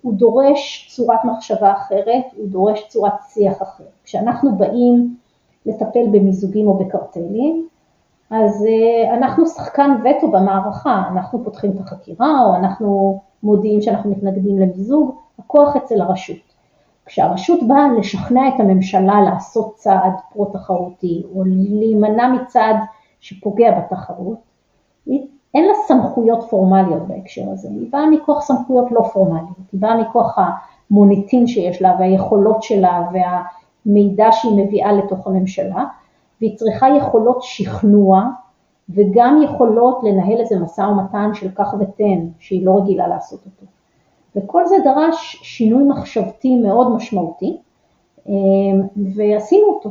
[0.02, 3.92] הוא דורש צורת מחשבה אחרת, הוא דורש צורת שיח אחרת.
[4.04, 5.16] כשאנחנו באים
[5.66, 7.68] לטפל במיזוגים או בקרטלים,
[8.30, 14.58] אז אה, אנחנו שחקן וטו במערכה, אנחנו פותחים את החקירה או אנחנו מודיעים שאנחנו מתנגדים
[14.58, 16.36] למיזוג, הכוח אצל הרשות.
[17.06, 22.76] כשהרשות באה לשכנע את הממשלה לעשות צעד פרו-תחרותי או להימנע מצעד
[23.20, 24.38] שפוגע בתחרות,
[25.54, 30.38] אין לה סמכויות פורמליות בהקשר הזה, היא באה מכוח סמכויות לא פורמליות, היא באה מכוח
[30.90, 35.84] המוניטין שיש לה והיכולות שלה והמידע שהיא מביאה לתוך הממשלה,
[36.40, 38.22] והיא צריכה יכולות שכנוע
[38.88, 43.66] וגם יכולות לנהל איזה משא ומתן של קח ותן, שהיא לא רגילה לעשות אותו.
[44.36, 47.58] וכל זה דרש שינוי מחשבתי מאוד משמעותי,
[48.28, 48.82] אמ,
[49.16, 49.90] ועשינו אותו.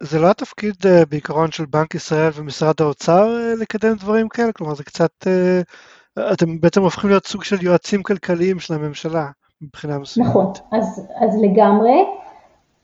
[0.00, 4.52] זה, לא התפקיד אה, בעיקרון של בנק ישראל ומשרד האוצר אה, לקדם דברים כאלה?
[4.52, 9.26] כלומר, זה קצת, אה, אתם בעצם הופכים להיות סוג של יועצים כלכליים של הממשלה
[9.62, 10.28] מבחינה מסוימת.
[10.28, 12.04] נכון, אז, אז לגמרי.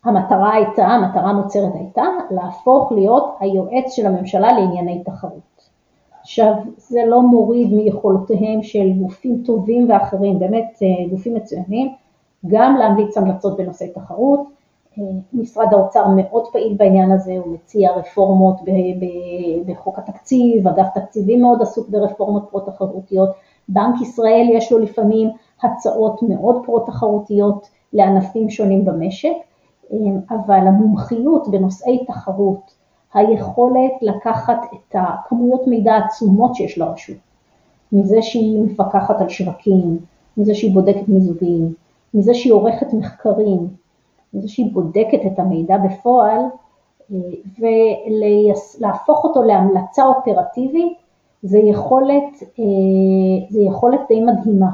[0.04, 5.70] המטרה הייתה, המטרה המוצהרת הייתה, להפוך להיות היועץ של הממשלה לענייני תחרות.
[6.20, 10.78] עכשיו, זה לא מוריד מיכולותיהם של גופים טובים ואחרים, באמת
[11.10, 11.94] גופים מצוינים,
[12.46, 14.59] גם להמליץ המלצות בנושאי תחרות.
[14.98, 18.56] אה, משרד האוצר מאוד פעיל בעניין הזה, הוא מציע רפורמות
[19.66, 23.30] בחוק התקציב, אגף תקציבים מאוד עסוק ברפורמות פרו-תחרותיות,
[23.68, 25.30] בנק ישראל יש לו לפעמים
[25.62, 29.32] הצעות מאוד פרו-תחרותיות לענפים שונים במשק,
[30.30, 32.74] אבל המומחיות בנושאי תחרות,
[33.14, 37.16] היכולת לקחת את הכמויות מידע העצומות שיש לרשות,
[37.92, 39.98] מזה שהיא מפקחת על שווקים,
[40.36, 41.74] מזה שהיא בודקת מיזוגים,
[42.14, 43.68] מזה שהיא עורכת מחקרים,
[44.34, 46.40] מזה שהיא בודקת את המידע בפועל,
[47.12, 47.16] אה,
[47.58, 50.98] ולהפוך אותו להמלצה אופרטיבית,
[51.42, 54.70] זה יכולת, אה, זה יכולת די מדהימה.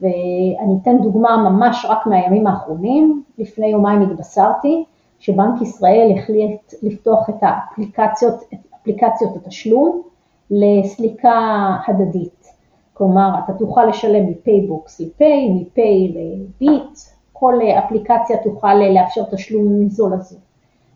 [0.00, 4.84] ואני אתן דוגמה ממש רק מהימים האחרונים, לפני יומיים התבשרתי
[5.18, 10.02] שבנק ישראל החליט לפתוח את האפליקציות, את אפליקציות התשלום
[10.50, 12.46] לסליקה הדדית.
[12.92, 16.98] כלומר, אתה תוכל לשלם מפייבוקס לפיי, מפיי לביט,
[17.38, 20.36] כל אפליקציה תוכל לאפשר תשלום מזו לזו.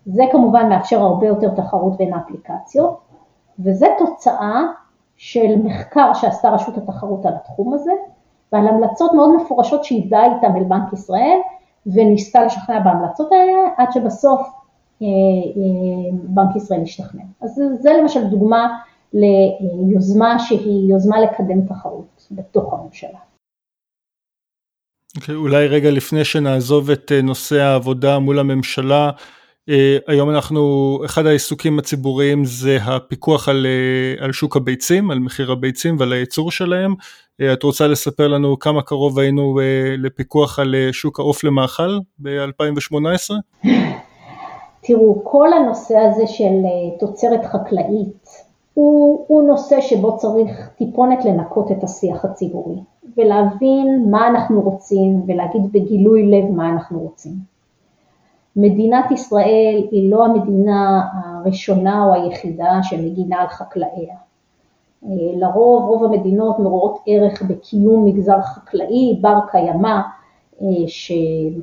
[0.06, 2.98] זה כמובן מאפשר הרבה יותר תחרות בין האפליקציות,
[3.58, 4.62] וזה תוצאה
[5.16, 7.92] של מחקר שעשתה רשות התחרות על התחום הזה,
[8.52, 11.38] ועל המלצות מאוד מפורשות שהיא איתן אל בנק ישראל,
[11.86, 14.40] וניסתה לשכנע בהמלצות האלה, עד שבסוף
[15.02, 17.22] אה, אה, בנק ישראל השתכנע.
[17.40, 18.78] אז זה, זה למשל דוגמה
[19.12, 23.18] ליוזמה שהיא יוזמה לקדם תחרות בתוך הממשלה.
[25.10, 29.10] Okay, אוקיי, אולי רגע לפני שנעזוב את אה, נושא העבודה מול הממשלה,
[29.68, 35.52] אה, היום אנחנו, אחד העיסוקים הציבוריים זה הפיקוח על, אה, על שוק הביצים, על מחיר
[35.52, 36.94] הביצים ועל הייצור שלהם.
[37.52, 39.60] את רוצה לספר לנו כמה קרוב היינו
[39.98, 43.66] לפיקוח על שוק העוף למאכל ב-2018?
[44.82, 46.52] תראו, כל הנושא הזה של
[47.00, 48.28] תוצרת חקלאית
[48.74, 52.80] הוא, הוא נושא שבו צריך טיפונת לנקות את השיח הציבורי
[53.16, 57.32] ולהבין מה אנחנו רוצים ולהגיד בגילוי לב מה אנחנו רוצים.
[58.56, 64.16] מדינת ישראל היא לא המדינה הראשונה או היחידה שמגינה על חקלאיה.
[65.04, 70.00] אה, לרוב, רוב המדינות מרואות ערך בקיום מגזר חקלאי בר קיימא,
[70.62, 70.66] אה,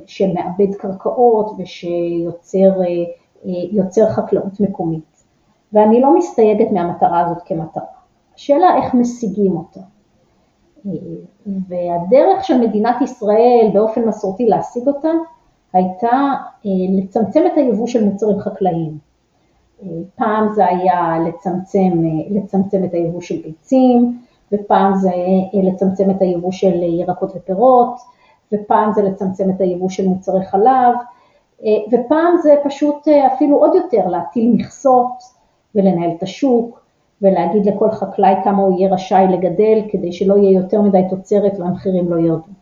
[0.06, 2.82] שמאבד קרקעות ושיוצר
[3.46, 5.24] אה, חקלאות מקומית.
[5.72, 7.84] ואני לא מסתייגת מהמטרה הזאת כמטרה.
[8.34, 9.80] השאלה איך משיגים אותה.
[11.68, 15.08] והדרך של מדינת ישראל באופן מסורתי להשיג אותה
[15.72, 16.10] הייתה
[16.66, 18.98] אה, לצמצם את היבוא של מוצרים חקלאיים.
[19.82, 24.18] אה, פעם זה היה לצמצם, אה, לצמצם את היבוא של ביצים,
[24.52, 25.10] ופעם זה
[25.62, 27.94] לצמצם את היבוא של ירקות ופירות,
[28.52, 30.94] ופעם זה לצמצם את היבוא של מוצרי חלב,
[31.92, 35.22] ופעם זה פשוט אפילו עוד יותר להטיל מכסות
[35.74, 36.80] ולנהל את השוק
[37.22, 42.10] ולהגיד לכל חקלאי כמה הוא יהיה רשאי לגדל כדי שלא יהיה יותר מדי תוצרת והמחירים
[42.12, 42.52] לא ירדו.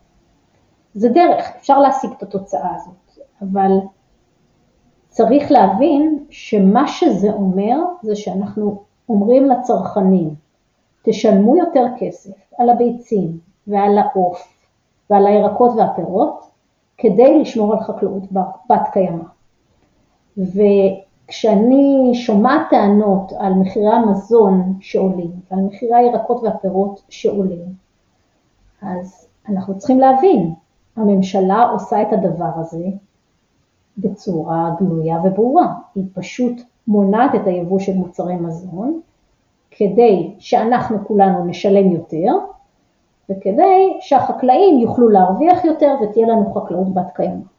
[0.93, 3.71] זה דרך, אפשר להשיג את התוצאה הזאת, אבל
[5.09, 10.35] צריך להבין שמה שזה אומר זה שאנחנו אומרים לצרכנים,
[11.03, 14.53] תשלמו יותר כסף על הביצים ועל העוף
[15.09, 16.49] ועל הירקות והפירות
[16.97, 18.23] כדי לשמור על חקלאות
[18.69, 19.23] בת קיימא.
[21.27, 27.65] וכשאני שומעת טענות על מחירי המזון שעולים ועל מחירי הירקות והפירות שעולים,
[28.81, 30.53] אז אנחנו צריכים להבין
[30.95, 32.85] הממשלה עושה את הדבר הזה
[33.97, 39.01] בצורה גלויה וברורה, היא פשוט מונעת את היבוא של מוצרי מזון
[39.71, 42.33] כדי שאנחנו כולנו נשלם יותר
[43.29, 47.56] וכדי שהחקלאים יוכלו להרוויח יותר ותהיה לנו חקלאות בת קיימא.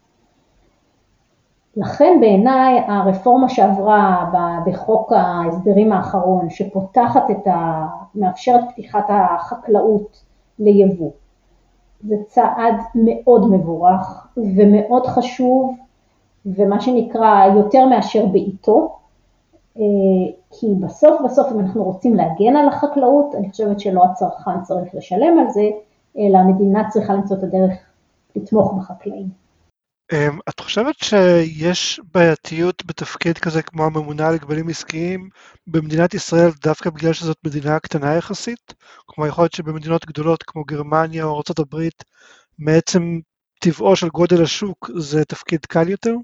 [1.76, 4.30] לכן בעיניי הרפורמה שעברה
[4.66, 7.86] בחוק ההסדרים האחרון שפותחת את ה...
[8.14, 10.22] מאפשרת פתיחת החקלאות
[10.58, 11.10] ליבוא
[12.00, 15.76] זה צעד מאוד מבורך ומאוד חשוב
[16.46, 18.96] ומה שנקרא יותר מאשר בעיתו,
[19.76, 19.82] אה,
[20.50, 25.38] כי בסוף בסוף אם אנחנו רוצים להגן על החקלאות, אני חושבת שלא הצרכן צריך לשלם
[25.38, 25.68] על זה,
[26.18, 27.72] אלא המדינה צריכה למצוא את הדרך
[28.36, 29.47] לתמוך בחקלאים.
[30.12, 35.28] אמ, את חושבת שיש בעייתיות בתפקיד כזה כמו הממונה על הגבלים עסקיים
[35.66, 38.74] במדינת ישראל דווקא בגלל שזאת מדינה קטנה יחסית?
[39.06, 41.76] כלומר, יכול להיות שבמדינות גדולות כמו גרמניה או ארה"ב,
[42.58, 43.20] מעצם
[43.60, 46.14] טבעו של גודל השוק זה תפקיד קל יותר?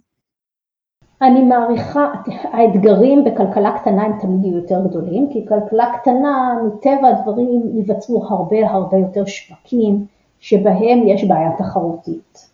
[1.23, 2.13] אני מעריכה,
[2.53, 8.71] האתגרים בכלכלה קטנה הם תמיד יהיו יותר גדולים, כי כלכלה קטנה, מטבע הדברים ייווצרו הרבה
[8.71, 10.07] הרבה יותר שווקים
[10.41, 12.54] שבהם יש בעיה תחרותית.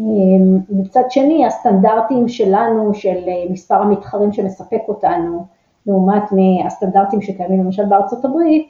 [0.00, 5.44] אמ, מצד שני, הסטנדרטים שלנו, של אה, מספר המתחרים שמספק אותנו,
[5.86, 6.22] לעומת
[6.66, 8.68] הסטנדרטים שקיימים למשל בארצות הברית,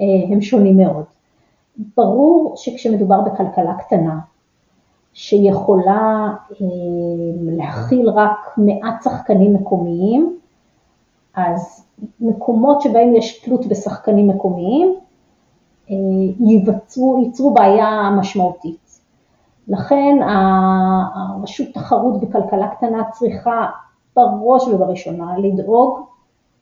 [0.00, 1.04] אה, הם שונים מאוד.
[1.96, 4.18] ברור שכשמדובר בכלכלה קטנה,
[5.12, 6.66] שיכולה אה,
[7.42, 10.38] להכיל רק מעט שחקנים מקומיים,
[11.34, 11.84] אז
[12.20, 14.94] מקומות שבהם יש תלות בשחקנים מקומיים,
[16.40, 18.91] ייווצרו, ייצרו בעיה משמעותית.
[19.68, 23.66] לכן הרשות תחרות בכלכלה קטנה צריכה
[24.16, 25.98] בראש ובראשונה לדאוג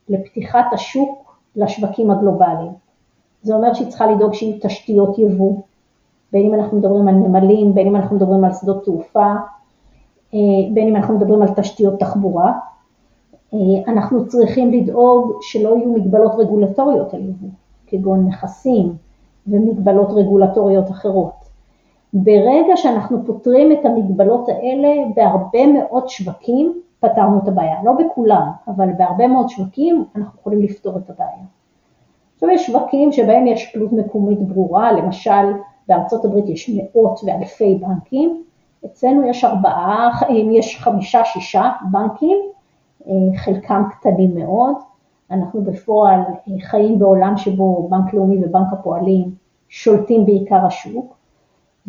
[0.08, 2.72] לפתיחת השוק לשווקים הגלובליים.
[3.42, 5.56] זה אומר שהיא צריכה לדאוג שיהיו תשתיות יבוא,
[6.32, 9.34] בין אם אנחנו מדברים על נמלים, בין אם אנחנו מדברים על שדות תעופה,
[10.34, 10.38] אה,
[10.74, 12.52] בין אם אנחנו מדברים על תשתיות תחבורה.
[13.54, 13.58] אה,
[13.92, 17.48] אנחנו צריכים לדאוג שלא יהיו מגבלות רגולטוריות על יבוא,
[17.86, 18.94] כגון מכסים
[19.46, 21.39] ומגבלות רגולטוריות אחרות.
[22.12, 27.76] ברגע שאנחנו פותרים את המגבלות האלה בהרבה מאוד שווקים, פתרנו את הבעיה.
[27.84, 31.44] לא בכולם, אבל בהרבה מאוד שווקים אנחנו יכולים לפתור את הבעיה.
[32.34, 35.52] עכשיו יש שווקים שבהם יש פעילות מקומית ברורה, למשל
[35.88, 38.42] בארצות הברית יש מאות ואלפי בנקים,
[38.86, 40.10] אצלנו יש ארבעה,
[40.52, 42.38] יש חמישה, שישה בנקים,
[43.36, 44.74] חלקם קטנים מאוד,
[45.30, 46.20] אנחנו בפועל
[46.60, 49.30] חיים בעולם שבו בנק לאומי ובנק הפועלים
[49.68, 51.16] שולטים בעיקר השוק,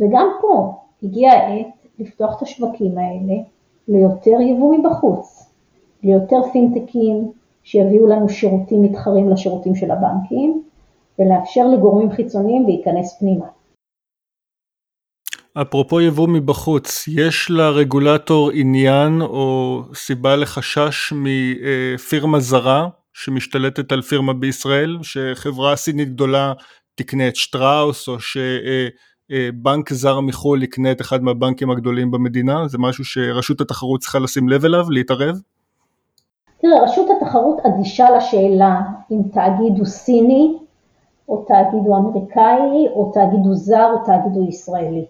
[0.01, 1.67] וגם פה הגיעה העת
[1.99, 3.41] לפתוח את השווקים האלה
[3.87, 5.53] ליותר יבוא מבחוץ,
[6.03, 7.31] ליותר פינטקים
[7.63, 10.63] שיביאו לנו שירותים מתחרים לשירותים של הבנקים,
[11.19, 13.45] ולאפשר לגורמים חיצוניים להיכנס פנימה.
[15.61, 24.97] אפרופו יבוא מבחוץ, יש לרגולטור עניין או סיבה לחשש מפירמה זרה שמשתלטת על פירמה בישראל,
[25.01, 26.53] שחברה סינית גדולה
[26.95, 28.15] תקנה את שטראוס או
[29.31, 32.67] שבנק זר מחו"ל יקנה את אחד מהבנקים הגדולים במדינה?
[32.67, 35.35] זה משהו שרשות התחרות צריכה לשים לב אליו, להתערב?
[36.57, 40.57] תראה, רשות התחרות אדישה לשאלה אם תאגיד הוא סיני,
[41.29, 45.05] או תאגיד הוא אמריקאי, או תאגיד הוא זר, או תאגיד הוא ישראלי.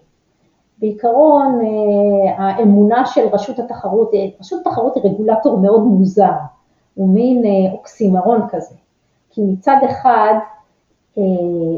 [0.78, 6.32] בעיקרון אה, האמונה של רשות התחרות, אה, רשות התחרות היא רגולטור מאוד מוזר,
[6.94, 8.74] הוא מין אה, אוקסימרון כזה,
[9.30, 10.34] כי מצד אחד,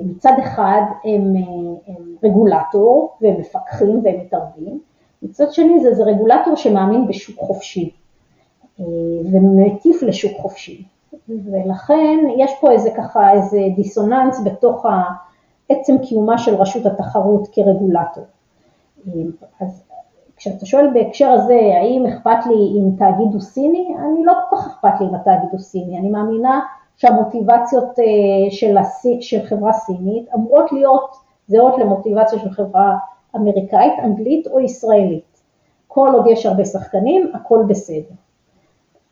[0.04, 1.34] מצד אחד הם,
[1.86, 4.80] הם רגולטור והם מפקחים והם מתערבים,
[5.22, 7.90] מצד שני זה, זה רגולטור שמאמין בשוק חופשי
[9.32, 10.84] ומטיף לשוק חופשי,
[11.28, 14.86] ולכן יש פה איזה ככה איזה דיסוננס בתוך
[15.68, 18.24] עצם קיומה של רשות התחרות כרגולטור.
[19.60, 19.84] אז
[20.36, 24.66] כשאתה שואל בהקשר הזה, האם אכפת לי אם תאגיד הוא סיני, אני לא כל כך
[24.66, 26.60] אכפת לי אם התאגיד הוא סיני, אני מאמינה
[26.96, 31.16] שהמוטיבציות אה, של, הסי, של חברה סינית אמורות להיות
[31.48, 32.96] זהות למוטיבציה של חברה
[33.36, 35.40] אמריקאית, אנגלית או ישראלית.
[35.88, 38.14] כל עוד יש הרבה שחקנים, הכל בסדר.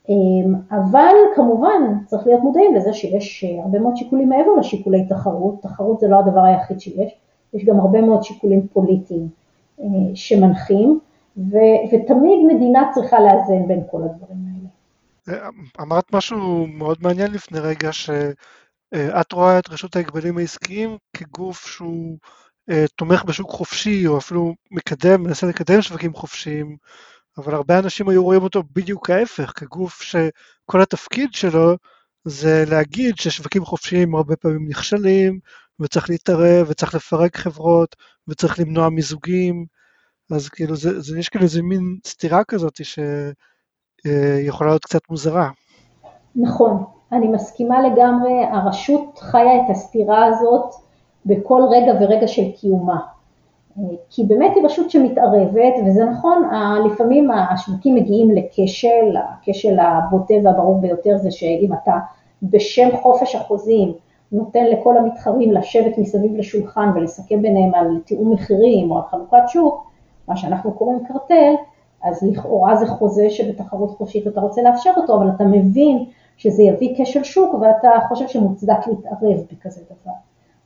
[0.08, 5.62] אמ, אבל כמובן צריך להיות מודעים לזה שיש אה, הרבה מאוד שיקולים מעבר לשיקולי תחרות,
[5.62, 7.18] תחרות זה לא הדבר היחיד שיש,
[7.54, 9.28] יש גם הרבה מאוד שיקולים פוליטיים.
[9.80, 11.00] אה, שמנחים,
[11.36, 11.56] ו,
[11.92, 14.51] ותמיד מדינה צריכה לאזן בין כל הדברים האלה.
[15.80, 22.18] אמרת משהו מאוד מעניין לפני רגע, שאת רואה את רשות ההגבלים העסקיים כגוף שהוא
[22.70, 26.76] אה, תומך בשוק חופשי, או אפילו מקדם, מנסה לקדם שווקים חופשיים,
[27.38, 31.76] אבל הרבה אנשים היו רואים אותו בדיוק ההפך, כגוף שכל התפקיד שלו
[32.24, 35.40] זה להגיד ששווקים חופשיים הרבה פעמים נכשלים,
[35.80, 37.96] וצריך להתערב, וצריך לפרק חברות,
[38.28, 39.66] וצריך למנוע מיזוגים,
[40.30, 42.76] אז כאילו זה, זה יש כאילו איזה מין סתירה כזאת
[44.06, 45.48] שיכולה להיות קצת מוזרה.
[46.36, 50.74] נכון, אני מסכימה לגמרי, הרשות חיה את הסתירה הזאת
[51.26, 53.00] בכל רגע ורגע של קיומה.
[54.10, 56.42] כי באמת היא רשות שמתערבת, וזה נכון,
[56.86, 61.92] לפעמים השווקים מגיעים לכשל, הכשל הבוטה והברור ביותר זה שאם אתה
[62.42, 63.92] בשם חופש החוזים
[64.32, 69.90] נותן לכל המתחרים לשבת מסביב לשולחן ולסכם ביניהם על תיאום מחירים או על חלוקת שוק,
[70.28, 71.54] מה שאנחנו קוראים קרטל,
[72.02, 76.04] אז לכאורה זה חוזה שבתחרות חופשית אתה רוצה לאפשר אותו, אבל אתה מבין
[76.36, 80.12] שזה יביא כשל שוק ואתה חושב שמוצדק להתערב בכזה דבר.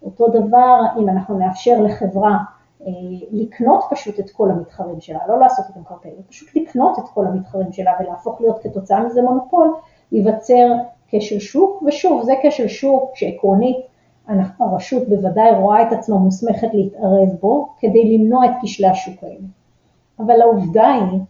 [0.03, 2.39] אותו דבר אם אנחנו נאפשר לחברה
[2.87, 2.93] אה,
[3.33, 7.73] לקנות פשוט את כל המתחרים שלה, לא לעשות איתם קרטל, פשוט לקנות את כל המתחרים
[7.73, 9.75] שלה ולהפוך להיות כתוצאה מזה מונופול,
[10.13, 10.73] ייווצר
[11.09, 13.77] כשל שוק, ושוב זה כשל שוק שעקרונית
[14.59, 19.47] הרשות בוודאי רואה את עצמה מוסמכת להתערב בו כדי למנוע את כשלי השוק האלה.
[20.21, 21.21] אבל העובדה היא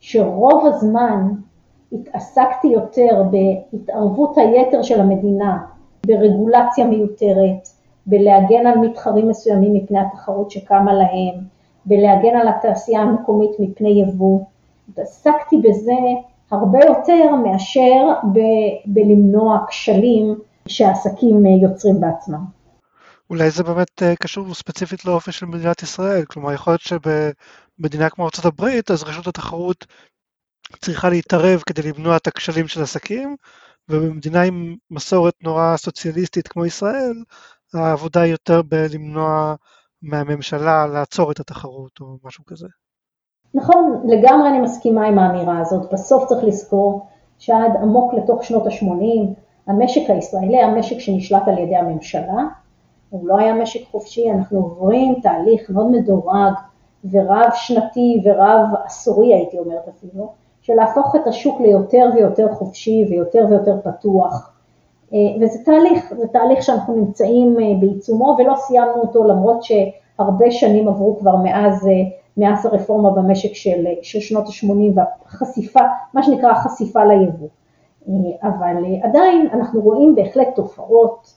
[0.00, 1.28] שרוב הזמן
[1.92, 5.58] התעסקתי יותר בהתערבות היתר של המדינה,
[6.06, 7.68] ברגולציה מיותרת,
[8.06, 11.34] בלהגן על מתחרים מסוימים מפני התחרות שקמה להם,
[11.86, 14.40] בלהגן על התעשייה המקומית מפני יבוא.
[14.88, 15.92] התעסקתי בזה
[16.50, 20.34] הרבה יותר מאשר ב- בלמנוע כשלים
[20.68, 22.55] שהעסקים יוצרים בעצמם.
[23.30, 28.28] אולי זה באמת אה, קשור ספציפית לאופי של מדינת ישראל, כלומר יכול להיות שבמדינה כמו
[28.28, 29.86] ארה"ב אז רשות התחרות
[30.80, 33.36] צריכה להתערב כדי למנוע את הכשלים של עסקים,
[33.88, 37.22] ובמדינה עם מסורת נורא סוציאליסטית כמו ישראל,
[37.74, 39.54] העבודה היא יותר בלמנוע
[40.02, 42.66] מהממשלה לעצור את התחרות או משהו כזה.
[43.54, 45.92] נכון, לגמרי אני מסכימה עם האמירה הזאת.
[45.92, 47.06] בסוף צריך לזכור
[47.38, 49.34] שעד עמוק לתוך שנות ה-80,
[49.66, 52.44] המשק הישראלי היה משק שנשלט על ידי הממשלה,
[53.10, 56.52] הוא לא היה משק חופשי, אנחנו עוברים תהליך מאוד מדורג
[57.10, 60.32] ורב שנתי ורב עשורי הייתי אומרת אפילו,
[60.62, 64.52] של להפוך את השוק ליותר ויותר חופשי ויותר ויותר פתוח.
[65.14, 70.88] אה, וזה תהליך, זה תהליך שאנחנו נמצאים אה, בעיצומו ולא סיימנו אותו למרות שהרבה שנים
[70.88, 71.92] עברו כבר מאז, אה,
[72.36, 75.80] מאז הרפורמה במשק של, של שנות ה-80 והחשיפה,
[76.14, 77.48] מה שנקרא החשיפה ליבוא.
[78.42, 81.34] אבל עדיין אנחנו רואים בהחלט תופעות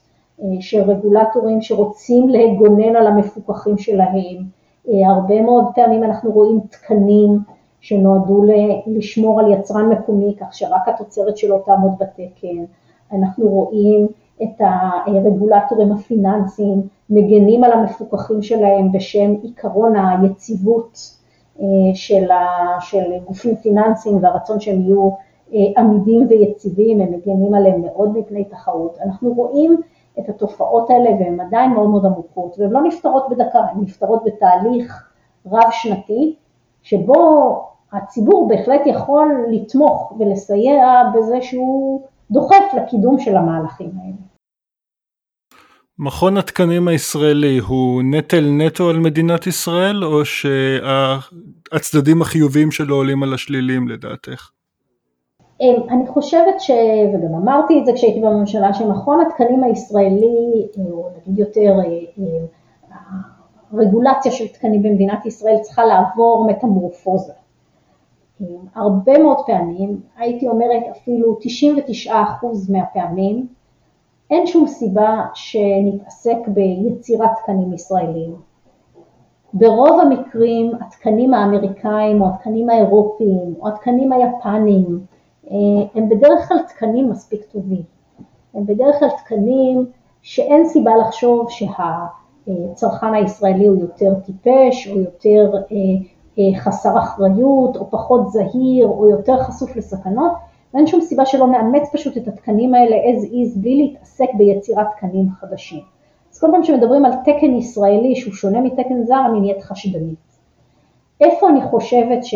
[0.60, 4.36] של רגולטורים שרוצים לגונן על המפוקחים שלהם,
[4.88, 7.38] הרבה מאוד פעמים אנחנו רואים תקנים
[7.80, 8.44] שנועדו
[8.86, 12.64] לשמור על יצרן מקומי כך שרק התוצרת שלו תעמוד בתקן,
[13.12, 14.08] אנחנו רואים
[14.42, 14.60] את
[15.06, 20.98] הרגולטורים הפיננסיים מגנים על המפוקחים שלהם בשם עיקרון היציבות
[21.60, 22.46] אה, של, ה,
[22.80, 25.10] של גופים פיננסיים והרצון שהם יהיו
[25.54, 28.98] אה, עמידים ויציבים, הם מגנים עליהם מאוד מפני תחרות.
[29.04, 29.80] אנחנו רואים
[30.18, 35.10] את התופעות האלה והן עדיין מאוד מאוד עמוקות והן לא נפתרות בדקה, הן נפתרות בתהליך
[35.46, 36.36] רב שנתי
[36.82, 44.30] שבו הציבור בהחלט יכול לתמוך ולסייע בזה שהוא דוחף לקידום של המהלכים האלה.
[45.98, 53.34] מכון התקנים הישראלי הוא נטל נטו על מדינת ישראל או שהצדדים החיוביים שלו עולים על
[53.34, 54.50] השליליים לדעתך?
[55.60, 56.70] אמ, אני חושבת ש...
[57.14, 62.96] וגם אמרתי את זה כשהייתי בממשלה, שמכון התקנים הישראלי, או נגיד יותר אה, אה,
[63.72, 67.32] הרגולציה של תקנים במדינת ישראל צריכה לעבור מטמורפוזה.
[68.74, 71.38] הרבה מאוד פעמים, הייתי אומרת אפילו
[72.06, 72.10] 99%
[72.68, 73.46] מהפעמים,
[74.30, 78.34] אין שום סיבה שנתעסק ביצירת תקנים ישראלים.
[79.54, 85.19] ברוב המקרים התקנים האמריקאים או התקנים האירופיים או התקנים היפניים אה,
[85.94, 87.82] הם בדרך כלל תקנים מספיק טובים.
[88.54, 89.86] הם בדרך כלל תקנים
[90.22, 95.76] שאין סיבה לחשוב שהצרכן הישראלי הוא יותר טיפש או יותר אה,
[96.38, 100.32] אה, חסר אחריות או פחות זהיר או יותר חשוף לסכנות
[100.74, 105.30] ואין שום סיבה שלא נאמץ פשוט את התקנים האלה as is בלי להתעסק ביצירת תקנים
[105.40, 105.80] חדשים.
[106.32, 110.29] אז כל פעם שמדברים על תקן ישראלי שהוא שונה מתקן זר אני נהיית חשדנית.
[111.20, 112.34] איפה אני חושבת ש...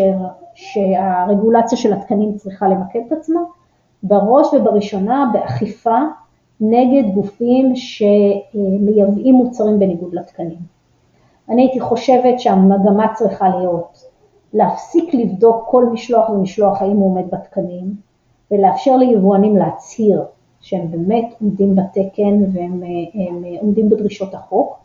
[0.54, 3.40] שהרגולציה של התקנים צריכה למקד את עצמה?
[4.02, 5.98] בראש ובראשונה באכיפה
[6.60, 10.74] נגד גופים שמייבאים מוצרים בניגוד לתקנים.
[11.48, 14.04] אני הייתי חושבת שהמגמה צריכה להיות
[14.52, 17.94] להפסיק לבדוק כל משלוח ומשלוח האם הוא עומד בתקנים
[18.50, 20.24] ולאפשר ליבואנים להצהיר
[20.60, 22.82] שהם באמת עומדים בתקן והם
[23.14, 24.78] הם עומדים בדרישות החוק,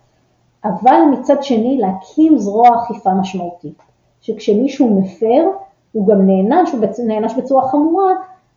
[0.63, 3.81] אבל מצד שני להקים זרוע אכיפה משמעותית,
[4.21, 5.43] שכשמישהו מפר
[5.91, 8.13] הוא גם נענש, הוא נענש בצורה חמורה,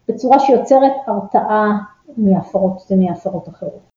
[0.09, 1.79] בצורה שיוצרת הרתעה
[2.17, 3.93] מהפרות ומהפרות אחרות.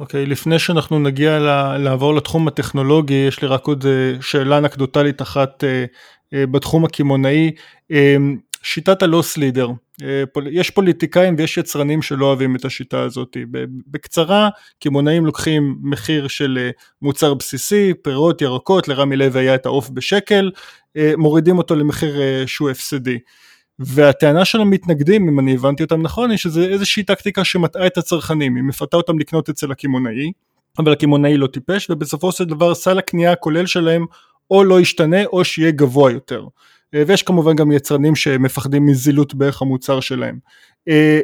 [0.00, 1.38] אוקיי, okay, לפני שאנחנו נגיע
[1.78, 5.84] לעבור לתחום הטכנולוגי, יש לי רק עוד אה, שאלה אנקדוטלית אחת אה,
[6.34, 7.50] אה, בתחום הקמעונאי.
[8.62, 9.68] שיטת הלוס לידר,
[10.50, 13.36] יש פוליטיקאים ויש יצרנים שלא אוהבים את השיטה הזאת.
[13.86, 14.48] בקצרה,
[14.80, 16.70] קמעונאים לוקחים מחיר של
[17.02, 20.50] מוצר בסיסי, פירות, ירקות, לרמי לוי היה את העוף בשקל,
[21.16, 22.14] מורידים אותו למחיר
[22.46, 23.18] שהוא הפסדי.
[23.78, 28.56] והטענה של המתנגדים, אם אני הבנתי אותם נכון, היא שזה איזושהי טקטיקה שמטעה את הצרכנים,
[28.56, 30.32] היא מפתה אותם לקנות אצל הקמעונאי,
[30.78, 34.06] אבל הקמעונאי לא טיפש, ובסופו של דבר סל הקנייה הכולל שלהם
[34.50, 36.44] או לא ישתנה או שיהיה גבוה יותר.
[36.96, 40.38] אה, ויש כמובן גם יצרנים שמפחדים מזילות בערך המוצר שלהם.
[40.88, 41.20] אה,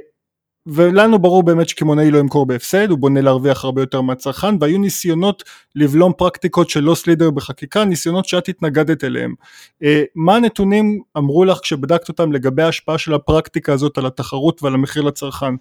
[0.67, 5.43] ולנו ברור באמת שקמעונאי לא ימכור בהפסד, הוא בונה להרוויח הרבה יותר מהצרכן, והיו ניסיונות
[5.75, 9.35] לבלום פרקטיקות של לוס לידר בחקיקה, ניסיונות שאת התנגדת אליהם.
[9.83, 14.75] אה, מה הנתונים אמרו לך כשבדקת אותם לגבי ההשפעה של הפרקטיקה הזאת על התחרות ועל
[14.75, 15.55] המחיר לצרכן?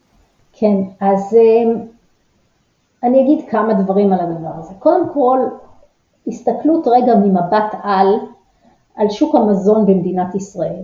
[0.53, 1.38] כן, אז
[3.03, 4.74] אני אגיד כמה דברים על הדבר הזה.
[4.80, 5.39] קודם כל,
[6.28, 8.07] הסתכלות רגע ממבט על,
[8.96, 10.84] על שוק המזון במדינת ישראל.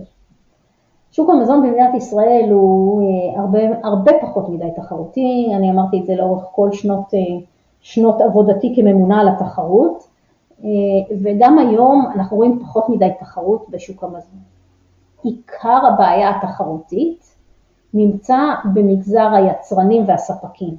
[1.12, 6.14] שוק המזון במדינת ישראל הוא אה, הרבה, הרבה פחות מדי תחרותי, אני אמרתי את זה
[6.16, 7.20] לאורך כל שנות, אה,
[7.80, 10.08] שנות עבודתי כממונה על התחרות,
[10.64, 10.68] אה,
[11.22, 14.40] וגם היום אנחנו רואים פחות מדי תחרות בשוק המזון.
[15.22, 17.34] עיקר הבעיה התחרותית
[17.94, 18.38] נמצא
[18.74, 20.76] במגזר היצרנים והספקים.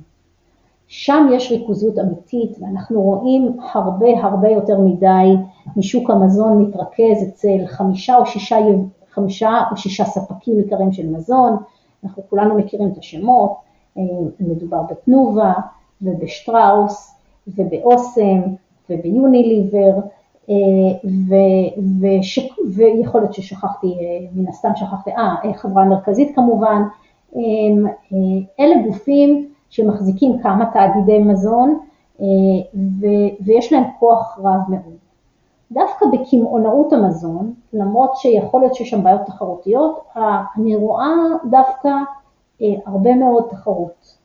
[0.88, 5.36] שם יש ריכוזיות אמיתית ואנחנו רואים הרבה הרבה יותר מדי
[5.78, 8.58] משוק המזון מתרכז אצל חמישה או שישה
[9.12, 11.58] חמישה או שישה ספקים עיקריים של מזון,
[12.04, 13.56] אנחנו כולנו מכירים את השמות,
[13.98, 14.04] אה,
[14.40, 15.54] מדובר בתנובה
[16.02, 17.16] ובשטראוס
[17.48, 18.42] ובאוסם
[18.90, 20.00] וביוניליבר,
[21.06, 21.34] ו,
[22.02, 22.40] וש,
[22.76, 23.98] ויכול להיות ששכחתי,
[24.36, 26.82] מן הסתם שכחתי, אה, חברה מרכזית כמובן,
[28.60, 31.80] אלה גופים שמחזיקים כמה תאגידי מזון
[32.76, 33.06] ו,
[33.42, 35.09] ויש להם כוח רב מאוד.
[35.72, 40.00] דווקא בקמעונאות המזון, למרות שיכול להיות שיש שם בעיות תחרותיות,
[40.58, 41.16] אני רואה
[41.50, 41.90] דווקא
[42.86, 44.16] הרבה מאוד תחרות.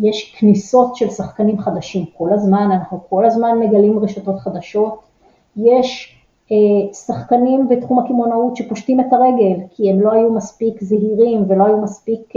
[0.00, 4.98] יש כניסות של שחקנים חדשים כל הזמן, אנחנו כל הזמן מגלים רשתות חדשות,
[5.56, 6.20] יש
[6.92, 12.32] שחקנים בתחום הקמעונאות שפושטים את הרגל כי הם לא היו מספיק זהירים ולא היו מספיק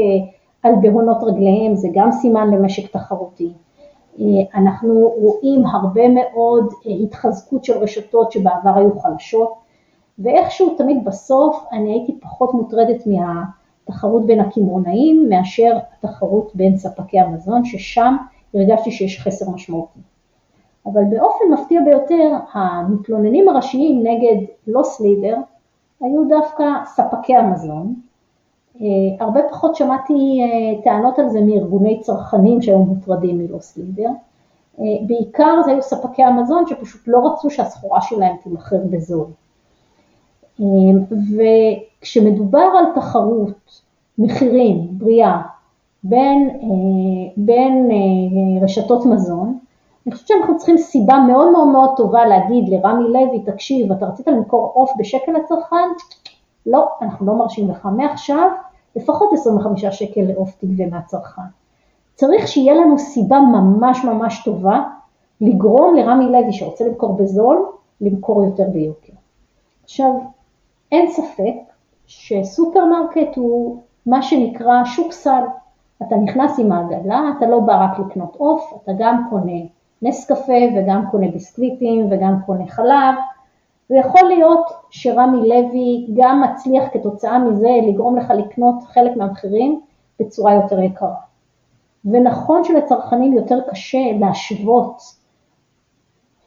[0.63, 3.53] על בהונות רגליהם, זה גם סימן למשק תחרותי.
[4.55, 9.53] אנחנו רואים הרבה מאוד התחזקות של רשתות שבעבר היו חלשות,
[10.19, 17.65] ואיכשהו תמיד בסוף אני הייתי פחות מוטרדת מהתחרות בין הקמעונאים מאשר התחרות בין ספקי המזון,
[17.65, 18.15] ששם
[18.53, 19.99] הרגשתי שיש חסר משמעותי.
[20.85, 25.37] אבל באופן מפתיע ביותר, המתלוננים הראשיים נגד לוס לידר
[26.01, 28.06] היו דווקא ספקי המזון, אה,
[29.19, 34.09] הרבה פחות שמעתי אה, טענות על זה מארגוני צרכנים שהיו מוטרדים מלוס לידר.
[34.79, 39.25] אה, בעיקר זה היו ספקי המזון שפשוט לא רצו שהסחורה שלהם תימכר בזול.
[41.37, 43.81] וכשמדובר על תחרות
[44.17, 45.41] מחירים בריאה
[46.03, 46.49] בין,
[47.37, 47.89] בין
[48.61, 49.57] רשתות מזון,
[50.07, 54.27] אני חושבת שאנחנו צריכים סיבה מאוד מאוד מאוד טובה להגיד לרמי לוי, תקשיב, אתה רצית
[54.27, 55.87] למכור עוף בשקל לצרכן?
[56.65, 58.49] לא, אנחנו לא מרשים לך מעכשיו,
[58.97, 61.41] לפחות 25 שקל לעוף תגבה מהצרכן.
[62.15, 64.83] צריך שיהיה לנו סיבה ממש ממש טובה
[65.41, 67.65] לגרום לרמי לוי שרוצה למכור בזול,
[68.01, 69.13] למכור יותר ביוקר.
[69.83, 70.11] עכשיו,
[70.91, 71.53] אין ספק
[72.07, 75.43] שסופרמרקט הוא מה שנקרא שוק סל.
[76.01, 79.61] אתה נכנס עם העגלה, אתה לא בא רק לקנות עוף, אתה גם קונה
[80.01, 83.15] נס קפה וגם קונה ביסקוויטים וגם קונה חלב,
[83.89, 89.81] ויכול להיות שרמי לוי גם מצליח כתוצאה מזה לגרום לך לקנות חלק מהמחירים
[90.19, 91.15] בצורה יותר יקרה.
[92.05, 95.01] ונכון שלצרכנים יותר קשה להשוות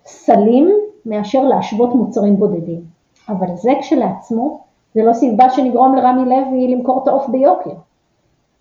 [0.05, 0.71] סלים
[1.07, 2.81] מאשר להשוות מוצרים בודדים,
[3.29, 4.61] אבל זה כשלעצמו
[4.95, 7.75] זה לא סיבה שנגרום לרמי לוי למכור את העוף ביוקר.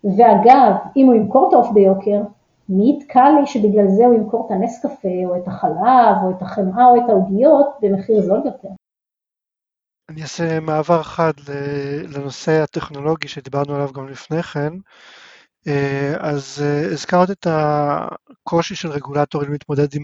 [0.04, 2.22] ואגב, אם הוא ימכור את העוף ביוקר,
[2.70, 6.42] מי יתקע לי שבגלל זה הוא ימכור את הנס קפה או את החלב או את
[6.42, 8.70] החמאה או את העוגיות במחיר זול יותר.
[10.10, 11.34] אני אעשה מעבר חד
[12.08, 14.74] לנושא הטכנולוגי שדיברנו עליו גם לפני כן.
[15.68, 20.04] אה, אז אה, הזכרת את הקושי של רגולטורים להתמודד עם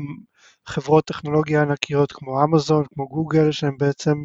[0.66, 4.18] חברות טכנולוגיה ענקיות כמו אמזון, כמו גוגל, שהן בעצם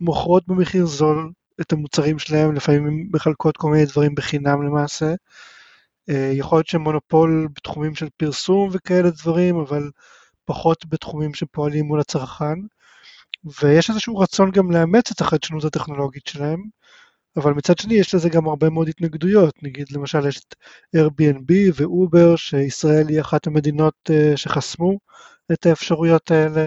[0.00, 5.14] מוכרות במחיר זול את המוצרים שלהם, לפעמים מחלקות כל מיני דברים בחינם למעשה.
[6.10, 9.90] אה, יכול להיות שהם מונופול בתחומים של פרסום וכאלה דברים, אבל
[10.44, 12.54] פחות בתחומים שפועלים מול הצרכן.
[13.62, 16.62] ויש איזשהו רצון גם לאמץ את החדשנות הטכנולוגית שלהם,
[17.36, 20.54] אבל מצד שני יש לזה גם הרבה מאוד התנגדויות, נגיד למשל יש את
[20.96, 24.98] Airbnb ואובר, שישראל היא אחת המדינות אה, שחסמו
[25.52, 26.66] את האפשרויות האלה,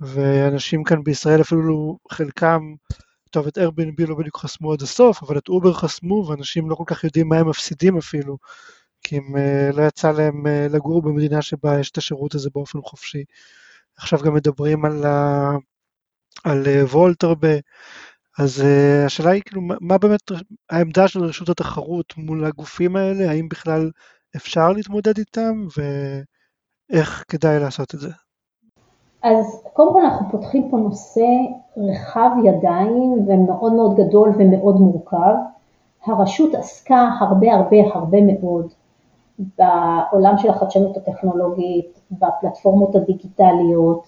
[0.00, 2.60] ואנשים כאן בישראל אפילו חלקם,
[3.30, 6.84] טוב את Airbnb לא בדיוק חסמו עד הסוף, אבל את אובר חסמו ואנשים לא כל
[6.86, 8.38] כך יודעים מה הם מפסידים אפילו,
[9.02, 12.78] כי אם אה, לא יצא להם אה, לגור במדינה שבה יש את השירות הזה באופן
[12.82, 13.24] חופשי.
[13.96, 15.50] עכשיו גם מדברים על ה...
[16.44, 17.54] על וולט הרבה,
[18.38, 20.20] אז uh, השאלה היא כאילו, מה באמת
[20.70, 23.90] העמדה של רשות התחרות מול הגופים האלה, האם בכלל
[24.36, 25.66] אפשר להתמודד איתם,
[26.90, 28.08] ואיך כדאי לעשות את זה?
[29.22, 31.26] אז קודם כל אנחנו פותחים פה נושא
[31.76, 35.34] רחב ידיים ומאוד מאוד גדול ומאוד מורכב.
[36.06, 38.66] הרשות עסקה הרבה הרבה הרבה מאוד
[39.58, 44.02] בעולם של החדשנות הטכנולוגית, בפלטפורמות הדיגיטליות,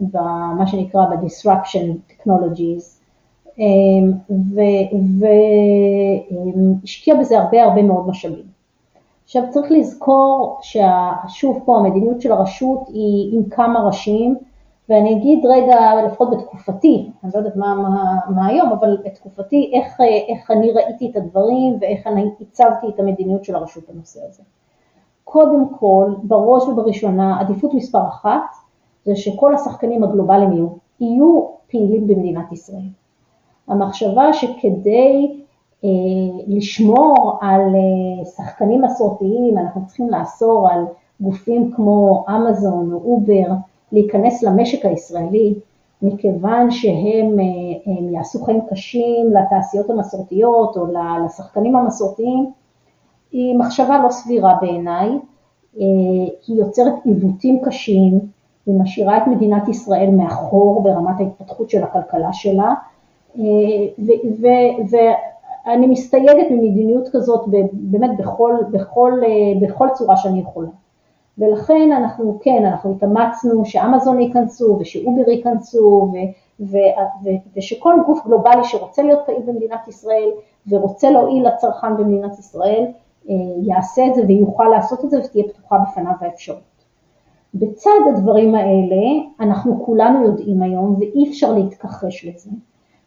[0.00, 3.00] במה שנקרא ב-disruption technologies,
[6.82, 8.59] והשקיע בזה הרבה הרבה מאוד משאבים.
[9.30, 14.36] עכשיו צריך לזכור ששוב פה המדיניות של הרשות היא עם כמה ראשים,
[14.88, 20.00] ואני אגיד רגע, לפחות בתקופתי, אני לא יודעת מה, מה, מה היום, אבל בתקופתי, איך,
[20.28, 24.42] איך אני ראיתי את הדברים ואיך אני הצבתי את המדיניות של הרשות בנושא הזה.
[25.24, 28.54] קודם כל, בראש ובראשונה, עדיפות מספר אחת,
[29.04, 30.68] זה שכל השחקנים הגלובליים יהיו,
[31.00, 32.88] יהיו פעילים במדינת ישראל.
[33.68, 35.39] המחשבה שכדי
[36.46, 40.84] לשמור על אה, שחקנים מסורתיים, אנחנו צריכים לאסור על
[41.20, 43.54] גופים כמו אמזון או אובר
[43.92, 45.54] להיכנס למשק הישראלי,
[46.02, 50.86] מכיוון שהם אה, יעשו חיים קשים לתעשיות המסורתיות או
[51.24, 52.50] לשחקנים המסורתיים,
[53.32, 55.08] היא מחשבה לא סבירה בעיניי,
[55.80, 55.84] אה,
[56.46, 58.20] היא יוצרת עיוותים קשים,
[58.66, 62.74] היא משאירה את מדינת ישראל מאחור ברמת ההתפתחות של הכלכלה שלה,
[65.70, 69.12] ואני מסתייגת ממדיניות כזאת באמת בכל, בכל,
[69.60, 70.68] בכל צורה שאני יכולה.
[71.38, 76.16] ולכן אנחנו כן, אנחנו התאמצנו שאמזון ייכנסו ושאובר ייכנסו ו,
[76.60, 76.76] ו,
[77.24, 80.28] ו, ושכל גוף גלובלי שרוצה להיות פעיל במדינת ישראל
[80.68, 82.86] ורוצה להועיל לצרכן במדינת ישראל
[83.30, 86.70] אה, יעשה את זה ויוכל לעשות את זה ותהיה פתוחה בפניו האפשרות.
[87.54, 92.50] בצד הדברים האלה אנחנו כולנו יודעים היום ואי אפשר להתכחש לזה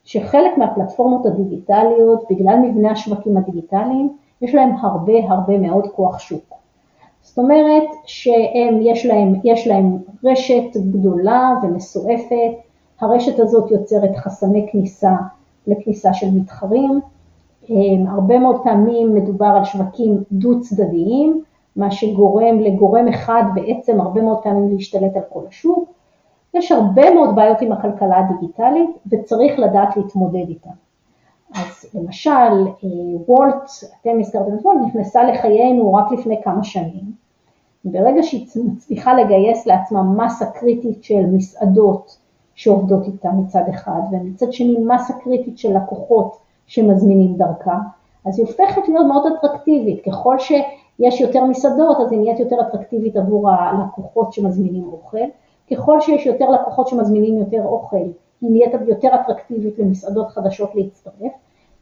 [0.04, 6.54] שחלק מהפלטפורמות הדיגיטליות בגלל מבנה השווקים הדיגיטליים יש להם הרבה הרבה מאוד כוח שוק.
[7.22, 9.34] זאת אומרת שיש להם,
[9.68, 12.51] להם רשת גדולה ומסועפת,
[13.01, 15.16] הרשת הזאת יוצרת חסמי כניסה
[15.68, 16.99] לכניסה של מתחרים,
[18.08, 21.43] הרבה מאוד פעמים מדובר על שווקים דו צדדיים,
[21.76, 25.89] מה שגורם לגורם אחד בעצם הרבה מאוד פעמים להשתלט על כל השוק.
[26.54, 30.70] יש הרבה מאוד בעיות עם הכלכלה הדיגיטלית וצריך לדעת להתמודד איתן.
[31.54, 32.89] אז למשל, אה,
[33.28, 33.70] וולט,
[34.01, 37.24] אתם הזכרתם את וולט, נכנסה לחיינו רק לפני כמה שנים.
[37.86, 42.18] ברגע שהיא מצליחה לגייס לעצמה מסה קריטית של מסעדות
[42.56, 46.38] שעובדות איתה מצד אחד, ומצד שני מסה קריטית של לקוחות
[46.68, 47.78] שמזמינים דרכה,
[48.26, 50.06] אז היא הופכת להיות מאוד אטרקטיבית.
[50.06, 55.18] ככל שיש יותר מסעדות, אז היא נהיית יותר אטרקטיבית עבור הלקוחות שמזמינים אוכל.
[55.72, 57.97] ככל שיש יותר לקוחות שמזמינים יותר אוכל,
[58.41, 61.32] היא נהיית יותר אטרקטיבית למסעדות חדשות להצטרף.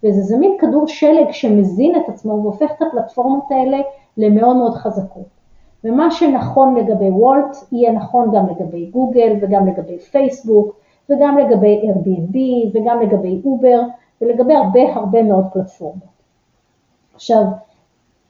[0.04, 3.78] וזה זמין כדור שלג שמזין את עצמו והופך את הפלטפורמות האלה
[4.18, 5.42] למאוד מאוד חזקות.
[5.84, 10.76] ומה שנכון לגבי וולט יהיה נכון גם לגבי גוגל וגם לגבי פייסבוק
[11.10, 12.38] וגם לגבי Airbnb
[12.74, 13.82] וגם לגבי אובר
[14.22, 16.12] ולגבי הרבה הרבה מאוד פלטפורמות.
[17.16, 17.44] עכשיו,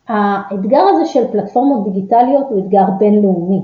[0.07, 3.61] האתגר הזה של פלטפורמות דיגיטליות הוא אתגר בינלאומי.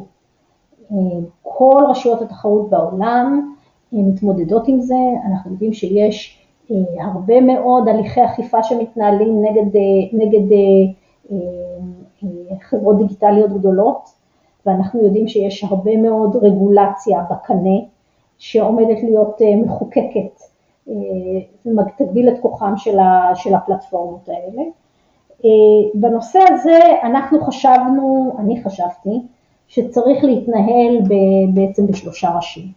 [1.41, 3.53] כל רשויות התחרות בעולם
[3.91, 9.81] מתמודדות עם זה, אנחנו יודעים שיש אה, הרבה מאוד הליכי אכיפה שמתנהלים נגד, אה,
[10.13, 10.51] נגד
[11.31, 11.37] אה,
[12.61, 14.09] חברות דיגיטליות גדולות,
[14.65, 17.77] ואנחנו יודעים שיש הרבה מאוד רגולציה בקנה
[18.37, 20.41] שעומדת להיות מחוקקת
[21.65, 22.73] ותגביל את כוחם
[23.35, 24.63] של הפלטפורמות האלה.
[25.93, 29.21] בנושא הזה אנחנו חשבנו, אני חשבתי,
[29.67, 30.99] שצריך להתנהל
[31.53, 32.71] בעצם בשלושה ראשים.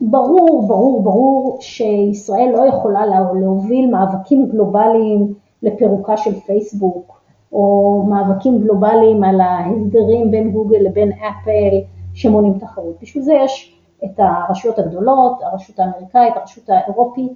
[0.00, 3.06] ברור, ברור, ברור שישראל לא יכולה
[3.40, 7.20] להוביל מאבקים גלובליים לפירוקה של פייסבוק,
[7.52, 11.76] או מאבקים גלובליים על ההסדרים בין גוגל לבין אפל
[12.14, 12.96] שמונעים תחרות.
[13.02, 17.32] בשביל זה יש את הרשויות הגדולות, הרשות האמריקאית, הרשות האירופית,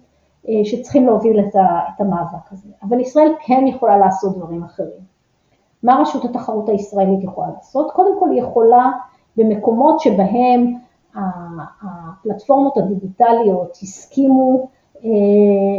[0.48, 2.68] אה, שצריכים להוביל את המאבק הזה.
[2.82, 5.09] אבל ישראל כן יכולה לעשות דברים אחרים.
[5.82, 7.90] מה רשות התחרות הישראלית יכולה לעשות?
[7.90, 8.90] קודם כל היא יכולה
[9.36, 10.74] במקומות שבהם
[11.82, 14.68] הפלטפורמות הדיגיטליות הסכימו
[15.04, 15.10] אה,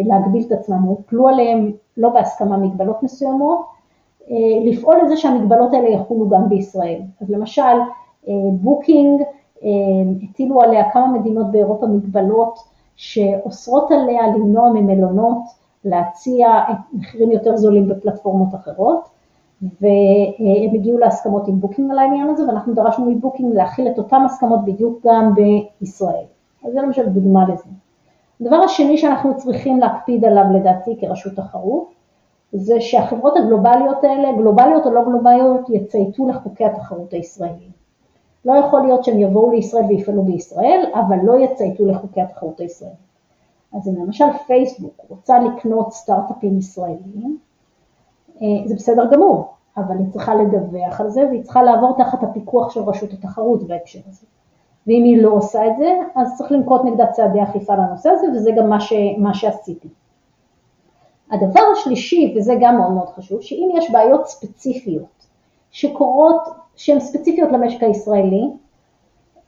[0.05, 3.65] להגביל את עצמם, הוטלו עליהם לא בהסכמה מגבלות מסוימות,
[4.31, 4.35] אה,
[4.65, 7.01] לפעול לזה שהמגבלות האלה יחולו גם בישראל.
[7.21, 7.77] אז למשל
[8.51, 9.21] בוקינג
[9.63, 9.69] אה,
[10.23, 12.59] הטילו עליה כמה מדינות באירופה מגבלות
[12.95, 15.41] שאוסרות עליה למנוע ממלונות
[15.85, 16.47] להציע
[16.93, 19.20] מחירים יותר זולים בפלטפורמות אחרות.
[19.61, 24.65] והם הגיעו להסכמות עם בוקינג על העניין הזה, ואנחנו דרשנו מבוקינג להחיל את אותן הסכמות
[24.65, 26.25] בדיוק גם בישראל.
[26.65, 27.69] אז זה למשל דוגמה לזה.
[28.41, 31.91] הדבר השני שאנחנו צריכים להקפיד עליו לדעתי כרשות תחרות,
[32.53, 37.71] זה שהחברות הגלובליות האלה, גלובליות או לא גלובליות, יצייתו לחוקי התחרות הישראליים.
[38.45, 43.11] לא יכול להיות שהם יבואו לישראל ויפעלו בישראל, אבל לא יצייתו לחוקי התחרות הישראליים.
[43.73, 47.50] אז אם למשל פייסבוק רוצה לקנות סטארט-אפים ישראלים, אה,
[48.65, 52.81] זה בסדר גמור, אבל היא צריכה לדווח על זה והיא צריכה לעבור תחת הפיקוח של
[52.81, 54.25] רשות התחרות בהקשר הזה.
[54.87, 58.51] ואם היא לא עושה את זה, אז צריך לנקוט נגדה צעדי אכיפה לנושא הזה, וזה
[58.57, 59.87] גם מה, ש, מה שעשיתי.
[61.31, 65.27] הדבר השלישי, וזה גם מאוד מאוד חשוב, שאם יש בעיות ספציפיות
[65.71, 66.41] שקורות,
[66.75, 68.49] שהן ספציפיות למשק הישראלי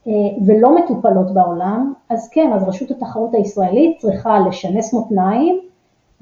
[0.06, 0.12] אה,
[0.46, 5.60] ולא מטופלות בעולם, אז כן, אז רשות התחרות הישראלית צריכה לשנס מותניים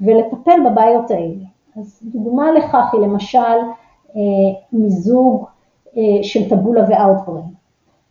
[0.01, 1.52] ולטפל בבעיות האלה.
[1.77, 3.39] אז דוגמה לכך היא למשל
[4.15, 4.21] אה,
[4.73, 5.45] מיזוג
[5.97, 7.45] אה, של טבולה ואאוטברין,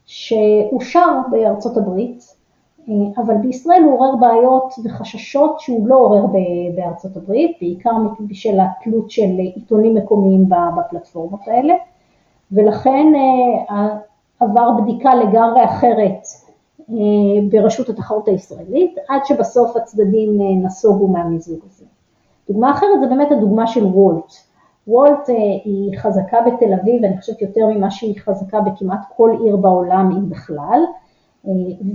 [0.06, 2.36] שאושר בארצות הברית,
[2.88, 2.94] אה,
[3.24, 6.26] אבל בישראל הוא עורר בעיות וחששות שהוא לא עורר
[6.76, 7.90] בארצות הברית, בעיקר
[8.20, 11.74] בשל התלות של עיתונים מקומיים בפלטפורמות האלה,
[12.52, 13.12] ולכן
[14.40, 16.26] עבר בדיקה לגמרי אחרת
[17.50, 21.84] ברשות התחרות הישראלית, עד שבסוף הצדדים נסוגו מהמיזוג הזה.
[22.48, 24.32] דוגמה אחרת זה באמת הדוגמה של וולט.
[24.86, 25.28] וולט
[25.64, 30.30] היא חזקה בתל אביב, אני חושבת יותר ממה שהיא חזקה בכמעט כל עיר בעולם, אם
[30.30, 30.80] בכלל,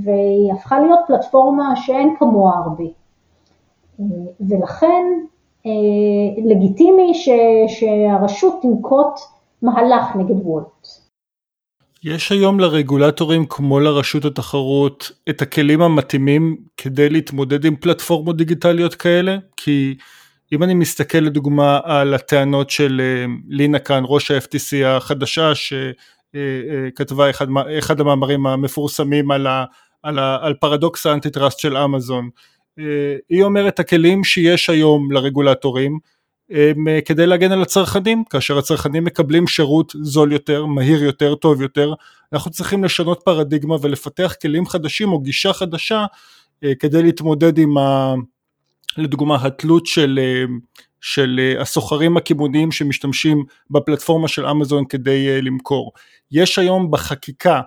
[0.04, 2.84] והיא הפכה להיות פלטפורמה שאין כמוה הרבה.
[4.50, 5.06] ולכן
[6.46, 7.30] לגיטימי ש,
[7.68, 9.20] שהרשות תנקוט
[9.62, 10.88] מהלך נגד וולט.
[12.04, 19.38] יש היום לרגולטורים כמו לרשות התחרות את הכלים המתאימים כדי להתמודד עם פלטפורמות דיגיטליות כאלה?
[19.58, 19.96] כי
[20.54, 27.26] אם אני מסתכל לדוגמה על הטענות של אה, לינה כאן, ראש ה-FTC החדשה, שכתבה אה,
[27.26, 27.48] אה, אחד,
[27.80, 29.66] אחד המאמרים המפורסמים על, ה,
[30.04, 32.30] על, ה, על פרדוקס האנטי-טראסט של אמזון,
[33.30, 36.00] היא אומרת הכלים שיש היום לרגולטורים
[36.50, 41.94] הם כדי להגן על הצרכנים, כאשר הצרכנים מקבלים שירות זול יותר, מהיר יותר, טוב יותר,
[42.34, 46.06] אנחנו צריכים לשנות פרדיגמה ולפתח כלים חדשים או גישה חדשה
[46.80, 48.14] כדי להתמודד עם ה...
[48.98, 50.44] לדוגמה התלות של, אה,
[51.02, 55.92] של הסוחרים הקמעוניים שמשתמשים בפלטפורמה של אמזון כדי למכור.
[56.32, 57.62] יש היום בחקיקה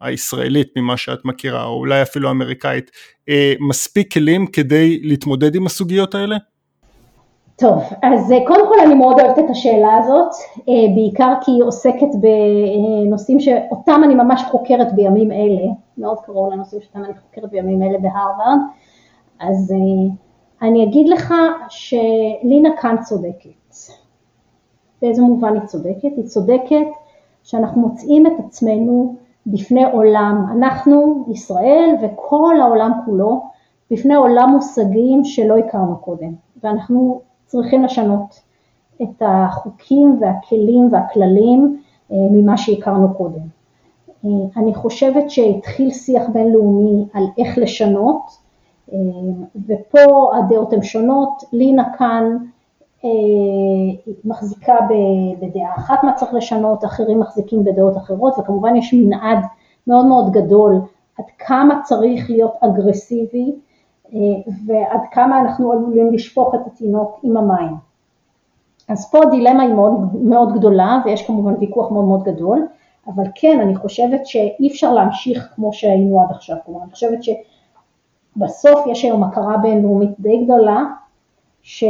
[0.00, 2.90] הישראלית ממה שאת מכירה או אולי אפילו האמריקאית
[3.60, 6.36] מספיק כלים כדי להתמודד עם הסוגיות האלה?
[7.60, 10.30] טוב, אז אה, קודם כל אני מאוד אוהבת את השאלה הזאת,
[10.68, 16.82] אה, בעיקר כי היא עוסקת בנושאים שאותם אני ממש חוקרת בימים אלה, מאוד קרוב לנושאים
[16.82, 18.58] שאותם אני חוקרת בימים אלה בהרווארד,
[19.40, 20.14] אז אה,
[20.62, 21.34] אני אגיד לך
[21.68, 23.50] שלינה כאן צודקת.
[25.02, 26.16] באיזה מובן היא צודקת?
[26.16, 26.86] היא צודקת
[27.42, 33.42] שאנחנו מוצאים את עצמנו בפני עולם, אנחנו, ישראל וכל העולם כולו,
[33.90, 38.40] בפני עולם מושגים שלא הכרנו קודם, ואנחנו צריכים לשנות
[39.02, 41.82] את החוקים והכלים והכללים
[42.12, 43.42] אה, ממה שהכרנו קודם.
[44.24, 48.38] אה, אני חושבת שהתחיל שיח בינלאומי על איך לשנות,
[49.68, 52.36] ופה הדעות הן שונות, לינה כאן
[54.24, 54.76] מחזיקה
[55.40, 59.38] בדעה אחת מה צריך לשנות, אחרים מחזיקים בדעות אחרות, וכמובן יש מנעד
[59.86, 60.80] מאוד מאוד גדול
[61.18, 63.52] עד כמה צריך להיות אגרסיבי
[64.66, 67.74] ועד כמה אנחנו עלולים לשפוך את התינוק עם המים.
[68.88, 72.66] אז פה הדילמה היא מאוד, מאוד גדולה ויש כמובן ויכוח מאוד מאוד גדול,
[73.06, 77.22] אבל כן, אני חושבת שאי אפשר להמשיך כמו שהיינו עד עכשיו, כלומר אני חושבת
[78.36, 80.84] שבסוף יש היום הכרה בינלאומית די גדולה,
[81.62, 81.84] ש,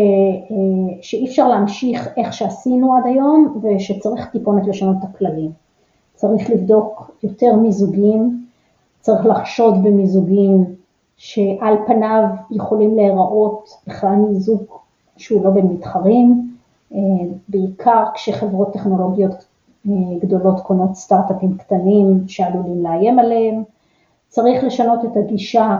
[1.02, 5.50] שאי אפשר להמשיך איך שעשינו עד היום ושצריך טיפונת לשנות את הכללים.
[6.14, 8.46] צריך לבדוק יותר מיזוגים,
[9.00, 10.64] צריך לחשוד במיזוגים
[11.16, 14.62] שעל פניו יכולים להיראות בכלל מיזוג
[15.16, 16.50] שהוא לא בין מתחרים,
[16.94, 16.98] אה,
[17.48, 19.44] בעיקר כשחברות טכנולוגיות
[19.88, 23.62] אה, גדולות קונות סטארט-אפים קטנים שעלולים לאיים עליהם.
[24.28, 25.76] צריך לשנות את הגישה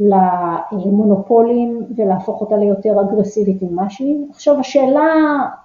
[0.00, 4.26] למונופולים ולהפוך אותה ליותר אגרסיבית ממה שהיא.
[4.30, 5.06] עכשיו השאלה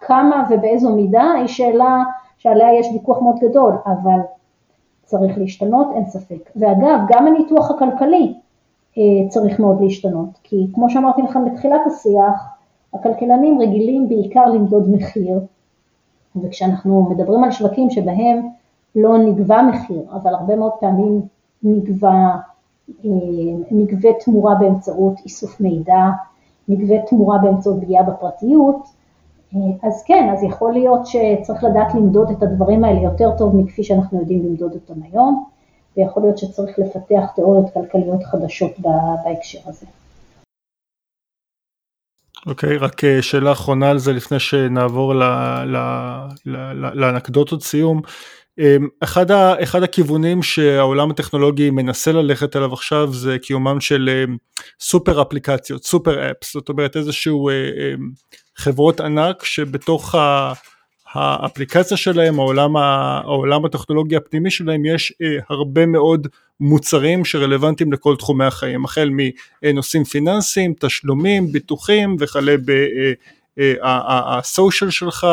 [0.02, 2.04] כמה ובאיזו מידה היא שאלה
[2.38, 4.20] שעליה יש ויכוח מאוד גדול, אבל
[5.04, 6.50] צריך להשתנות, אין ספק.
[6.56, 8.34] ואגב, גם הניתוח הכלכלי
[8.98, 12.48] אה, צריך מאוד להשתנות, כי כמו שאמרתי לכם בתחילת השיח,
[12.94, 15.40] הכלכלנים רגילים בעיקר למדוד מחיר,
[16.36, 18.50] וכשאנחנו מדברים על שווקים שבהם
[18.96, 21.22] לא נגבה מחיר, אבל הרבה מאוד פעמים
[21.64, 22.36] נגבה,
[23.72, 26.10] נגבה תמורה באמצעות איסוף מידע,
[26.68, 28.88] נגבה תמורה באמצעות פגיעה בפרטיות,
[29.84, 34.20] אז כן, אז יכול להיות שצריך לדעת למדוד את הדברים האלה יותר טוב מכפי שאנחנו
[34.20, 35.54] יודעים למדוד אותם היום.
[35.98, 38.72] ויכול להיות שצריך לפתח תיאוריות כלכליות חדשות
[39.26, 39.86] בהקשר הזה.
[42.48, 45.14] אוקיי, okay, רק אה, שאלה אחרונה על זה לפני שנעבור
[46.96, 48.02] לאנקדוטות סיום.
[48.60, 54.38] אמ, אחד, ה, אחד הכיוונים שהעולם הטכנולוגי מנסה ללכת אליו עכשיו זה קיומם של אמ,
[54.80, 58.10] סופר אפליקציות, סופר אפס, זאת אומרת איזשהו אה, אמ,
[58.56, 60.54] חברות ענק שבתוך ה...
[61.14, 66.28] האפליקציה שלהם, העולם, העולם הטכנולוגי הפנימי שלהם, יש אה, הרבה מאוד
[66.60, 69.10] מוצרים שרלוונטיים לכל תחומי החיים, החל
[69.64, 72.56] מנושאים פיננסיים, תשלומים, ביטוחים וכלה
[73.58, 75.28] בסושיאל אה, אה, שלך,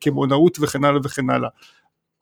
[0.00, 1.48] קמעונאות וכן הלאה וכן הלאה.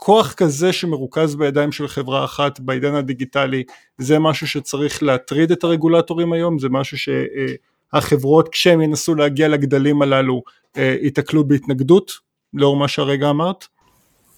[0.00, 3.64] כוח כזה שמרוכז בידיים של חברה אחת בעידן הדיגיטלי
[3.98, 10.42] זה משהו שצריך להטריד את הרגולטורים היום, זה משהו שהחברות כשהם ינסו להגיע לגדלים הללו
[10.76, 12.12] ייתקלו בהתנגדות
[12.54, 13.64] לאור מה שהרגע אמרת?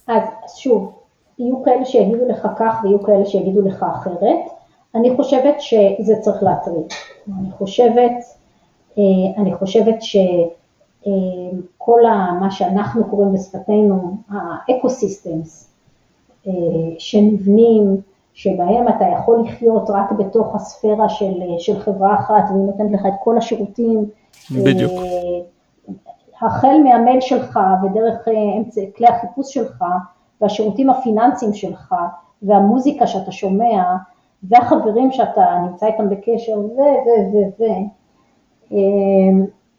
[0.07, 0.23] אז
[0.57, 0.99] שוב,
[1.39, 4.51] יהיו כאלה שיגידו לך כך ויהיו כאלה שיגידו לך אחרת.
[4.95, 6.85] אני חושבת שזה צריך להטריד.
[7.27, 8.11] אני חושבת,
[8.97, 9.95] אה, אני חושבת
[11.07, 11.11] אה,
[12.39, 15.73] מה שאנחנו קוראים בשפתנו האקו-סיסטמס
[16.47, 16.51] אה,
[16.99, 18.01] שנבנים,
[18.33, 23.13] שבהם אתה יכול לחיות רק בתוך הספירה של, של חברה אחת והיא נותנת לך את
[23.23, 24.05] כל השירותים.
[24.51, 24.91] בדיוק.
[26.41, 28.27] החל מהמייל שלך ודרך
[28.57, 29.83] אמצע, כלי החיפוש שלך
[30.41, 31.95] והשירותים הפיננסיים שלך
[32.41, 33.95] והמוזיקה שאתה שומע
[34.43, 37.63] והחברים שאתה נמצא איתם בקשר ו ו ו
[38.69, 38.73] ו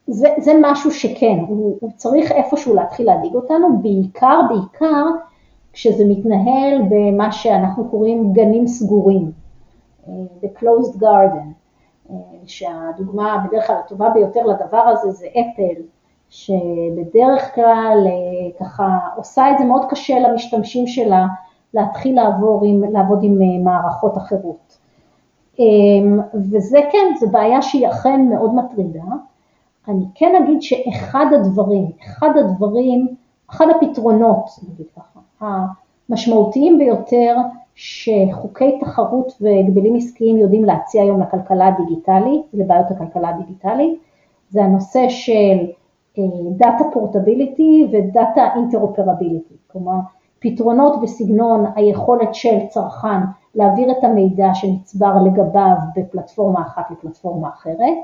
[0.07, 5.05] זה, זה משהו שכן, הוא, הוא צריך איפשהו להתחיל להדאיג אותנו, בעיקר בעיקר
[5.73, 9.33] כשזה מתנהל במה שאנחנו קוראים גנים סגורים,
[10.09, 12.13] ב-closed garden,
[12.47, 15.83] שהדוגמה בדרך כלל הטובה ביותר לדבר הזה זה אפל,
[16.31, 18.07] שבדרך כלל
[18.61, 21.27] ככה עושה את זה מאוד קשה למשתמשים שלה
[21.75, 24.79] להתחיל לעבור עם, לעבוד עם מערכות אחרות.
[26.35, 29.03] וזה כן, זו בעיה שהיא אכן מאוד מטרידה.
[29.89, 33.09] אני כן אגיד שאחד הדברים, אחד הדברים,
[33.51, 35.21] אחד הפתרונות, נגיד ככה,
[36.09, 37.37] המשמעותיים ביותר
[37.75, 43.99] שחוקי תחרות והגבלים עסקיים יודעים להציע היום לכלכלה הדיגיטלית, לבעיות הכלכלה הדיגיטלית,
[44.51, 45.67] זה הנושא של
[46.57, 49.97] data portability ו data interoperability, כלומר
[50.39, 53.21] פתרונות בסגנון היכולת של צרכן
[53.55, 57.97] להעביר את המידע שנצבר לגביו בפלטפורמה אחת לפלטפורמה אחרת,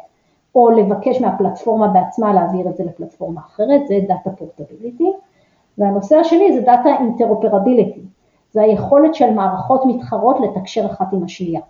[0.54, 5.12] או לבקש מהפלטפורמה בעצמה להעביר את זה לפלטפורמה אחרת, זה data portability,
[5.78, 8.00] והנושא השני זה data interoperability,
[8.50, 11.60] זה היכולת של מערכות מתחרות לתקשר אחת עם השנייה.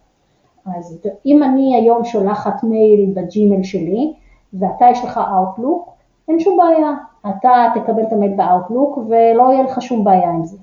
[0.77, 4.15] אז אם אני היום שולחת מייל בג'ימל שלי,
[4.53, 5.91] ואתה יש לך Outlook,
[6.29, 6.91] אין שום בעיה,
[7.29, 10.57] אתה תקבל את המייל ב Outlook ולא יהיה לך שום בעיה עם זה.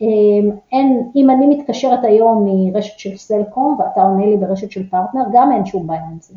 [0.00, 5.22] אמ, אין, אם אני מתקשרת היום מרשת של סלקום ואתה עונה לי ברשת של פרטנר,
[5.32, 6.34] גם אין שום בעיה עם זה.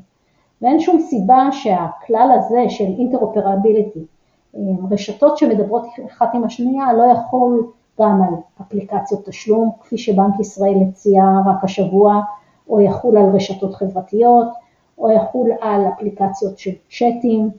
[0.64, 4.06] ואין שום סיבה שהכלל הזה של interoperability,
[4.55, 7.68] אמ, רשתות שמדברות אחת עם השנייה, לא יכול
[8.01, 12.22] גם על אפליקציות תשלום, כפי שבנק ישראל הציע רק השבוע,
[12.70, 14.47] או יחול על רשתות חברתיות,
[14.97, 17.49] או יחול על אפליקציות של צ'אטים,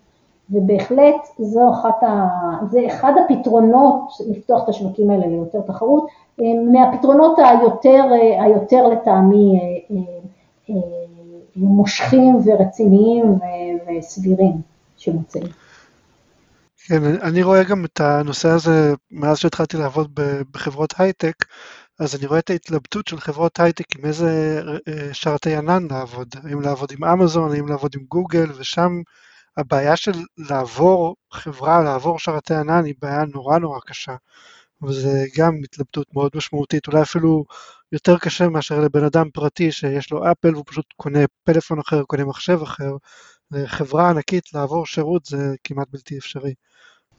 [0.51, 2.29] ובהחלט זו אחת ה...
[2.71, 6.07] זה אחד הפתרונות לפתוח את השווקים האלה ליותר תחרות,
[6.73, 8.05] מהפתרונות היותר,
[8.41, 9.61] היותר לטעמי
[11.57, 13.39] מושכים ורציניים
[13.89, 14.53] וסבירים
[14.97, 15.47] שמוצאים.
[16.87, 21.35] כן, אני רואה גם את הנושא הזה מאז שהתחלתי לעבוד בחברות הייטק,
[22.01, 24.61] אז אני רואה את ההתלבטות של חברות הייטק עם איזה
[25.13, 29.03] שרתי ענן לעבוד, האם לעבוד עם אמזון, האם לעבוד עם גוגל, ושם
[29.57, 34.15] הבעיה של לעבור חברה, לעבור שרתי ענן, היא בעיה נורא נורא קשה.
[34.83, 37.45] וזה גם התלבטות מאוד משמעותית, אולי אפילו
[37.95, 42.25] יותר קשה מאשר לבן אדם פרטי שיש לו אפל והוא פשוט קונה פלאפון אחר, קונה
[42.25, 42.97] מחשב אחר.
[43.51, 46.55] לחברה ענקית לעבור שירות זה כמעט בלתי אפשרי.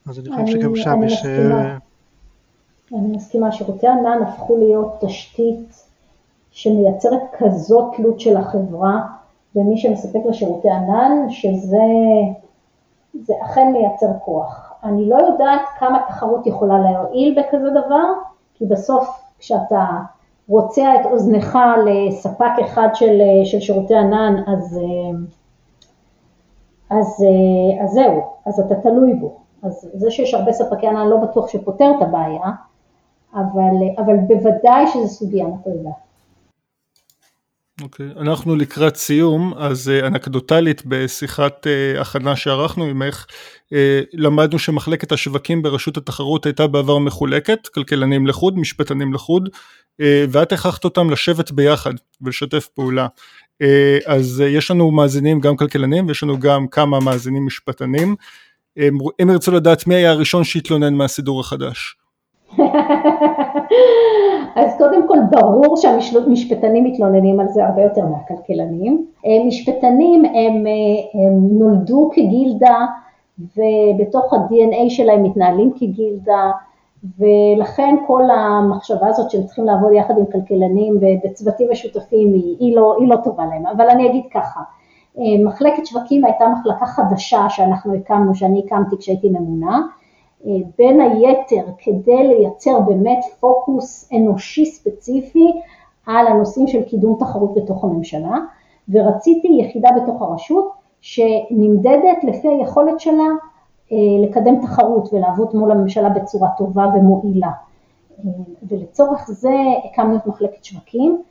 [0.09, 1.13] אז אני חושב שגם שם יש...
[1.13, 1.63] מסכימה.
[1.63, 1.77] אה,
[2.91, 5.83] אני מסכימה, שירותי ענן הפכו להיות תשתית
[6.51, 9.01] שמייצרת כזאת תלות של החברה
[9.55, 11.77] ומי שמספק לשירותי ענן, שזה
[13.23, 14.73] זה אכן מייצר כוח.
[14.83, 18.03] אני לא יודעת כמה תחרות יכולה להועיל בכזה דבר,
[18.53, 19.85] כי בסוף כשאתה
[20.49, 24.79] רוצע את אוזנך לספק אחד של, של שירותי ענן, אז,
[26.89, 27.25] אז,
[27.83, 29.37] אז זהו, אז אתה תלוי בו.
[29.63, 32.51] אז זה שיש הרבה ספקי ענן לא בטוח שפותר את הבעיה,
[33.33, 35.89] אבל, אבל בוודאי שזו סוגיה מטרידה.
[37.81, 38.21] אוקיי, okay.
[38.21, 43.25] אנחנו לקראת סיום, אז uh, אנקדוטלית בשיחת uh, הכנה שערכנו עמך,
[43.63, 43.75] uh,
[44.13, 49.49] למדנו שמחלקת השווקים ברשות התחרות הייתה בעבר מחולקת, כלכלנים לחוד, משפטנים לחוד,
[50.29, 53.07] ואת הכרחת אותם לשבת ביחד ולשתף פעולה.
[54.05, 58.15] אז יש לנו מאזינים גם כלכלנים ויש לנו גם כמה מאזינים משפטנים.
[59.19, 61.95] הם ירצו לדעת מי היה הראשון שהתלונן מהסידור החדש.
[64.55, 69.05] אז קודם כל ברור שהמשפטנים מתלוננים על זה הרבה יותר מהכלכלנים.
[69.47, 70.65] משפטנים הם,
[71.13, 72.85] הם נולדו כגילדה
[73.39, 76.51] ובתוך ה-DNA שלהם מתנהלים כגילדה
[77.19, 82.95] ולכן כל המחשבה הזאת שהם צריכים לעבוד יחד עם כלכלנים בצוותים משותפים היא, היא, לא,
[82.99, 84.61] היא לא טובה להם, אבל אני אגיד ככה,
[85.45, 89.81] מחלקת שווקים הייתה מחלקה חדשה שאנחנו הקמנו, שאני הקמתי כשהייתי ממונה,
[90.77, 95.51] בין היתר כדי לייצר באמת פוקוס אנושי ספציפי
[96.05, 98.37] על הנושאים של קידום תחרות בתוך הממשלה
[98.89, 100.71] ורציתי יחידה בתוך הרשות
[101.01, 103.27] שנמדדת לפי היכולת שלה
[104.23, 107.51] לקדם תחרות ולעבוד מול הממשלה בצורה טובה ומועילה.
[108.63, 109.53] ולצורך זה
[109.85, 111.21] הקמנו את מחלקת שווקים,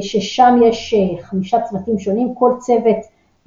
[0.00, 2.96] ששם יש חמישה צוותים שונים, כל צוות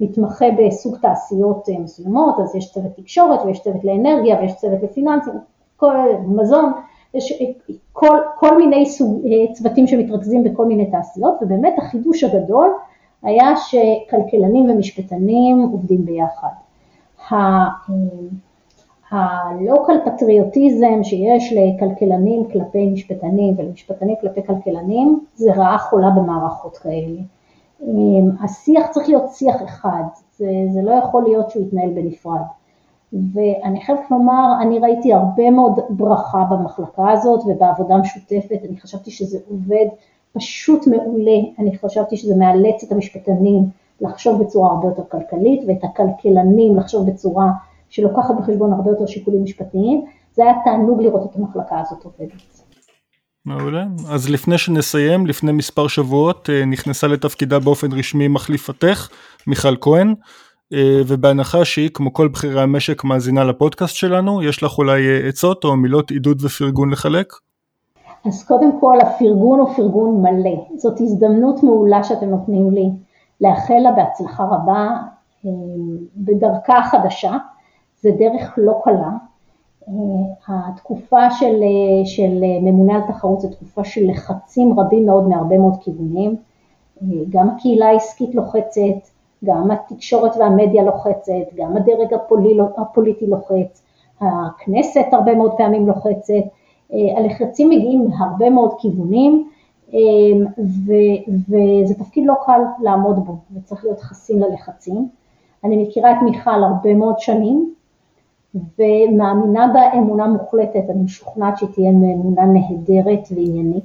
[0.02, 5.32] מתמחה בסוג תעשיות אה, מסוימות, אז יש צוות תקשורת ויש צוות לאנרגיה ויש צוות לפיננסים,
[5.76, 5.94] כל
[6.26, 6.72] מזון,
[7.14, 7.46] יש אה,
[7.92, 12.70] כל, כל מיני סוג, אה, צוותים שמתרכזים בכל מיני תעשיות, ובאמת החידוש הגדול
[13.22, 16.48] היה שכלכלנים ומשפטנים עובדים ביחד.
[19.10, 27.20] הלוקל פטריוטיזם שיש לכלכלנים כלפי משפטנים ולמשפטנים כלפי כלכלנים זה רעה חולה במערכות כאלה.
[27.82, 30.02] אמ, השיח צריך להיות שיח אחד,
[30.36, 32.42] זה, זה לא יכול להיות שהוא יתנהל בנפרד.
[33.12, 39.38] ואני חייבת לומר, אני ראיתי הרבה מאוד ברכה במחלקה הזאת ובעבודה משותפת, אני חשבתי שזה
[39.48, 39.86] עובד
[40.32, 43.64] פשוט מעולה, אני חשבתי שזה מאלץ את המשפטנים
[44.00, 47.50] לחשוב בצורה הרבה יותר כלכלית ואת הכלכלנים לחשוב בצורה
[47.88, 50.04] שלוקחת בחשבון הרבה יותר שיקולים משפטיים,
[50.34, 52.61] זה היה תענוג לראות את המחלקה הזאת עובדת.
[53.46, 53.84] מעולה.
[54.10, 59.08] אז לפני שנסיים, לפני מספר שבועות אה, נכנסה לתפקידה באופן רשמי מחליפתך,
[59.46, 60.14] מיכל כהן,
[60.72, 65.64] אה, ובהנחה שהיא, כמו כל בכירי המשק, מאזינה לפודקאסט שלנו, יש לך אולי אה, עצות
[65.64, 67.32] או מילות עידוד ופרגון לחלק?
[68.26, 70.64] אז קודם כל, הפרגון הוא פרגון מלא.
[70.76, 72.90] זאת הזדמנות מעולה שאתם נותנים לי
[73.40, 74.88] לאחל לה בהצלחה רבה
[76.16, 77.36] בדרכה החדשה.
[78.00, 79.31] זה דרך לא קלה.
[79.88, 85.58] אה, התקופה של, אה, של ממונה על תחרות זו תקופה של לחצים רבים מאוד מהרבה
[85.58, 86.36] מאוד כיוונים.
[87.02, 89.08] אה, גם הקהילה העסקית לוחצת,
[89.44, 93.82] גם התקשורת והמדיה לוחצת, גם הדרג הפולי, הפוליטי לוחץ,
[94.20, 96.42] הכנסת הרבה מאוד פעמים לוחצת,
[97.16, 99.48] הלחצים מגיעים מהרבה מאוד כיוונים
[100.58, 100.92] ו,
[101.48, 105.08] וזה תפקיד לא קל לעמוד בו וצריך להיות חסין ללחצים.
[105.64, 107.74] אני מכירה את מיכל הרבה מאוד שנים,
[108.54, 113.84] ומאמינה בה אמונה מוחלטת, אני משוכנעת שהיא תהיה אמונה נהדרת ועניינית.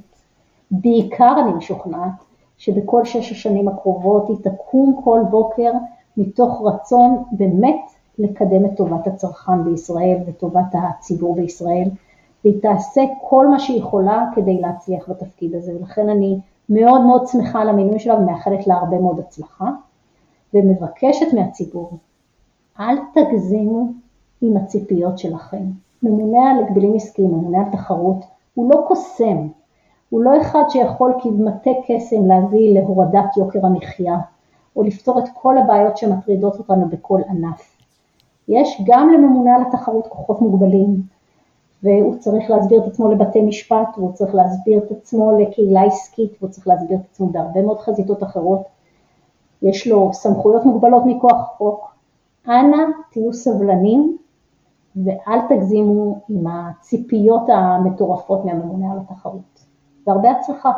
[0.71, 2.11] בעיקר אני משוכנעת
[2.57, 5.71] שבכל שש השנים הקרובות היא תקום כל בוקר
[6.17, 7.81] מתוך רצון באמת
[8.19, 11.89] לקדם את טובת הצרכן בישראל וטובת הציבור בישראל,
[12.43, 16.39] והיא תעשה כל מה שהיא יכולה כדי להצליח בתפקיד הזה, ולכן אני
[16.69, 19.69] מאוד מאוד שמחה על המינוי שלה ומאחלת לה הרבה מאוד הצלחה,
[20.53, 21.91] ומבקשת מהציבור,
[22.79, 23.87] אל תגזימו
[24.41, 25.63] עם הציפיות שלכם.
[26.03, 29.47] ממונה על הגבלים עסקיים, ממונה על תחרות, הוא לא קוסם,
[30.09, 34.17] הוא לא אחד שיכול כמטה קסם להביא להורדת יוקר המחיה,
[34.75, 37.77] או לפתור את כל הבעיות שמטרידות אותנו בכל ענף.
[38.47, 41.01] יש גם לממונה על התחרות כוחות מוגבלים,
[41.83, 46.51] והוא צריך להסביר את עצמו לבתי משפט, והוא צריך להסביר את עצמו לקהילה עסקית, והוא
[46.51, 48.61] צריך להסביר את עצמו בהרבה מאוד חזיתות אחרות.
[49.61, 51.91] יש לו סמכויות מוגבלות מכוח חוק.
[52.47, 52.77] אנא
[53.11, 54.17] תהיו סבלנים
[55.05, 59.65] ואל תגזימו עם הציפיות המטורפות מהממונה על התחרות.
[60.07, 60.71] והרבה הצלחה.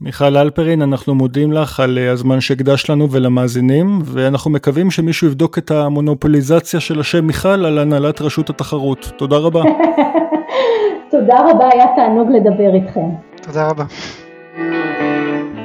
[0.00, 5.58] מיכל אלפרין, אנחנו מודים לך על אה, הזמן שהקדש לנו ולמאזינים, ואנחנו מקווים שמישהו יבדוק
[5.58, 9.12] את המונופוליזציה של השם מיכל על הנהלת רשות התחרות.
[9.16, 9.62] תודה רבה.
[11.10, 13.08] תודה רבה, היה תענוג לדבר איתכם.
[13.42, 13.84] תודה רבה.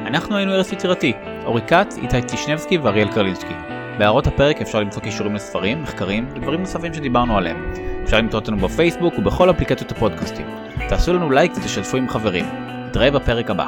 [0.06, 1.14] אנחנו היינו ארץ יצירתי,
[1.46, 3.67] אורי כץ, איתי טישנבסקי ואריאל קרלינסקי.
[3.98, 7.74] בהערות הפרק אפשר למצוא קישורים לספרים, מחקרים ודברים נוספים שדיברנו עליהם.
[8.04, 10.46] אפשר למצוא אותנו בפייסבוק ובכל אפליקציות הפודקאסטים.
[10.90, 12.46] תעשו לנו לייק ותשתפו עם חברים.
[12.88, 13.68] נתראה בפרק הבא.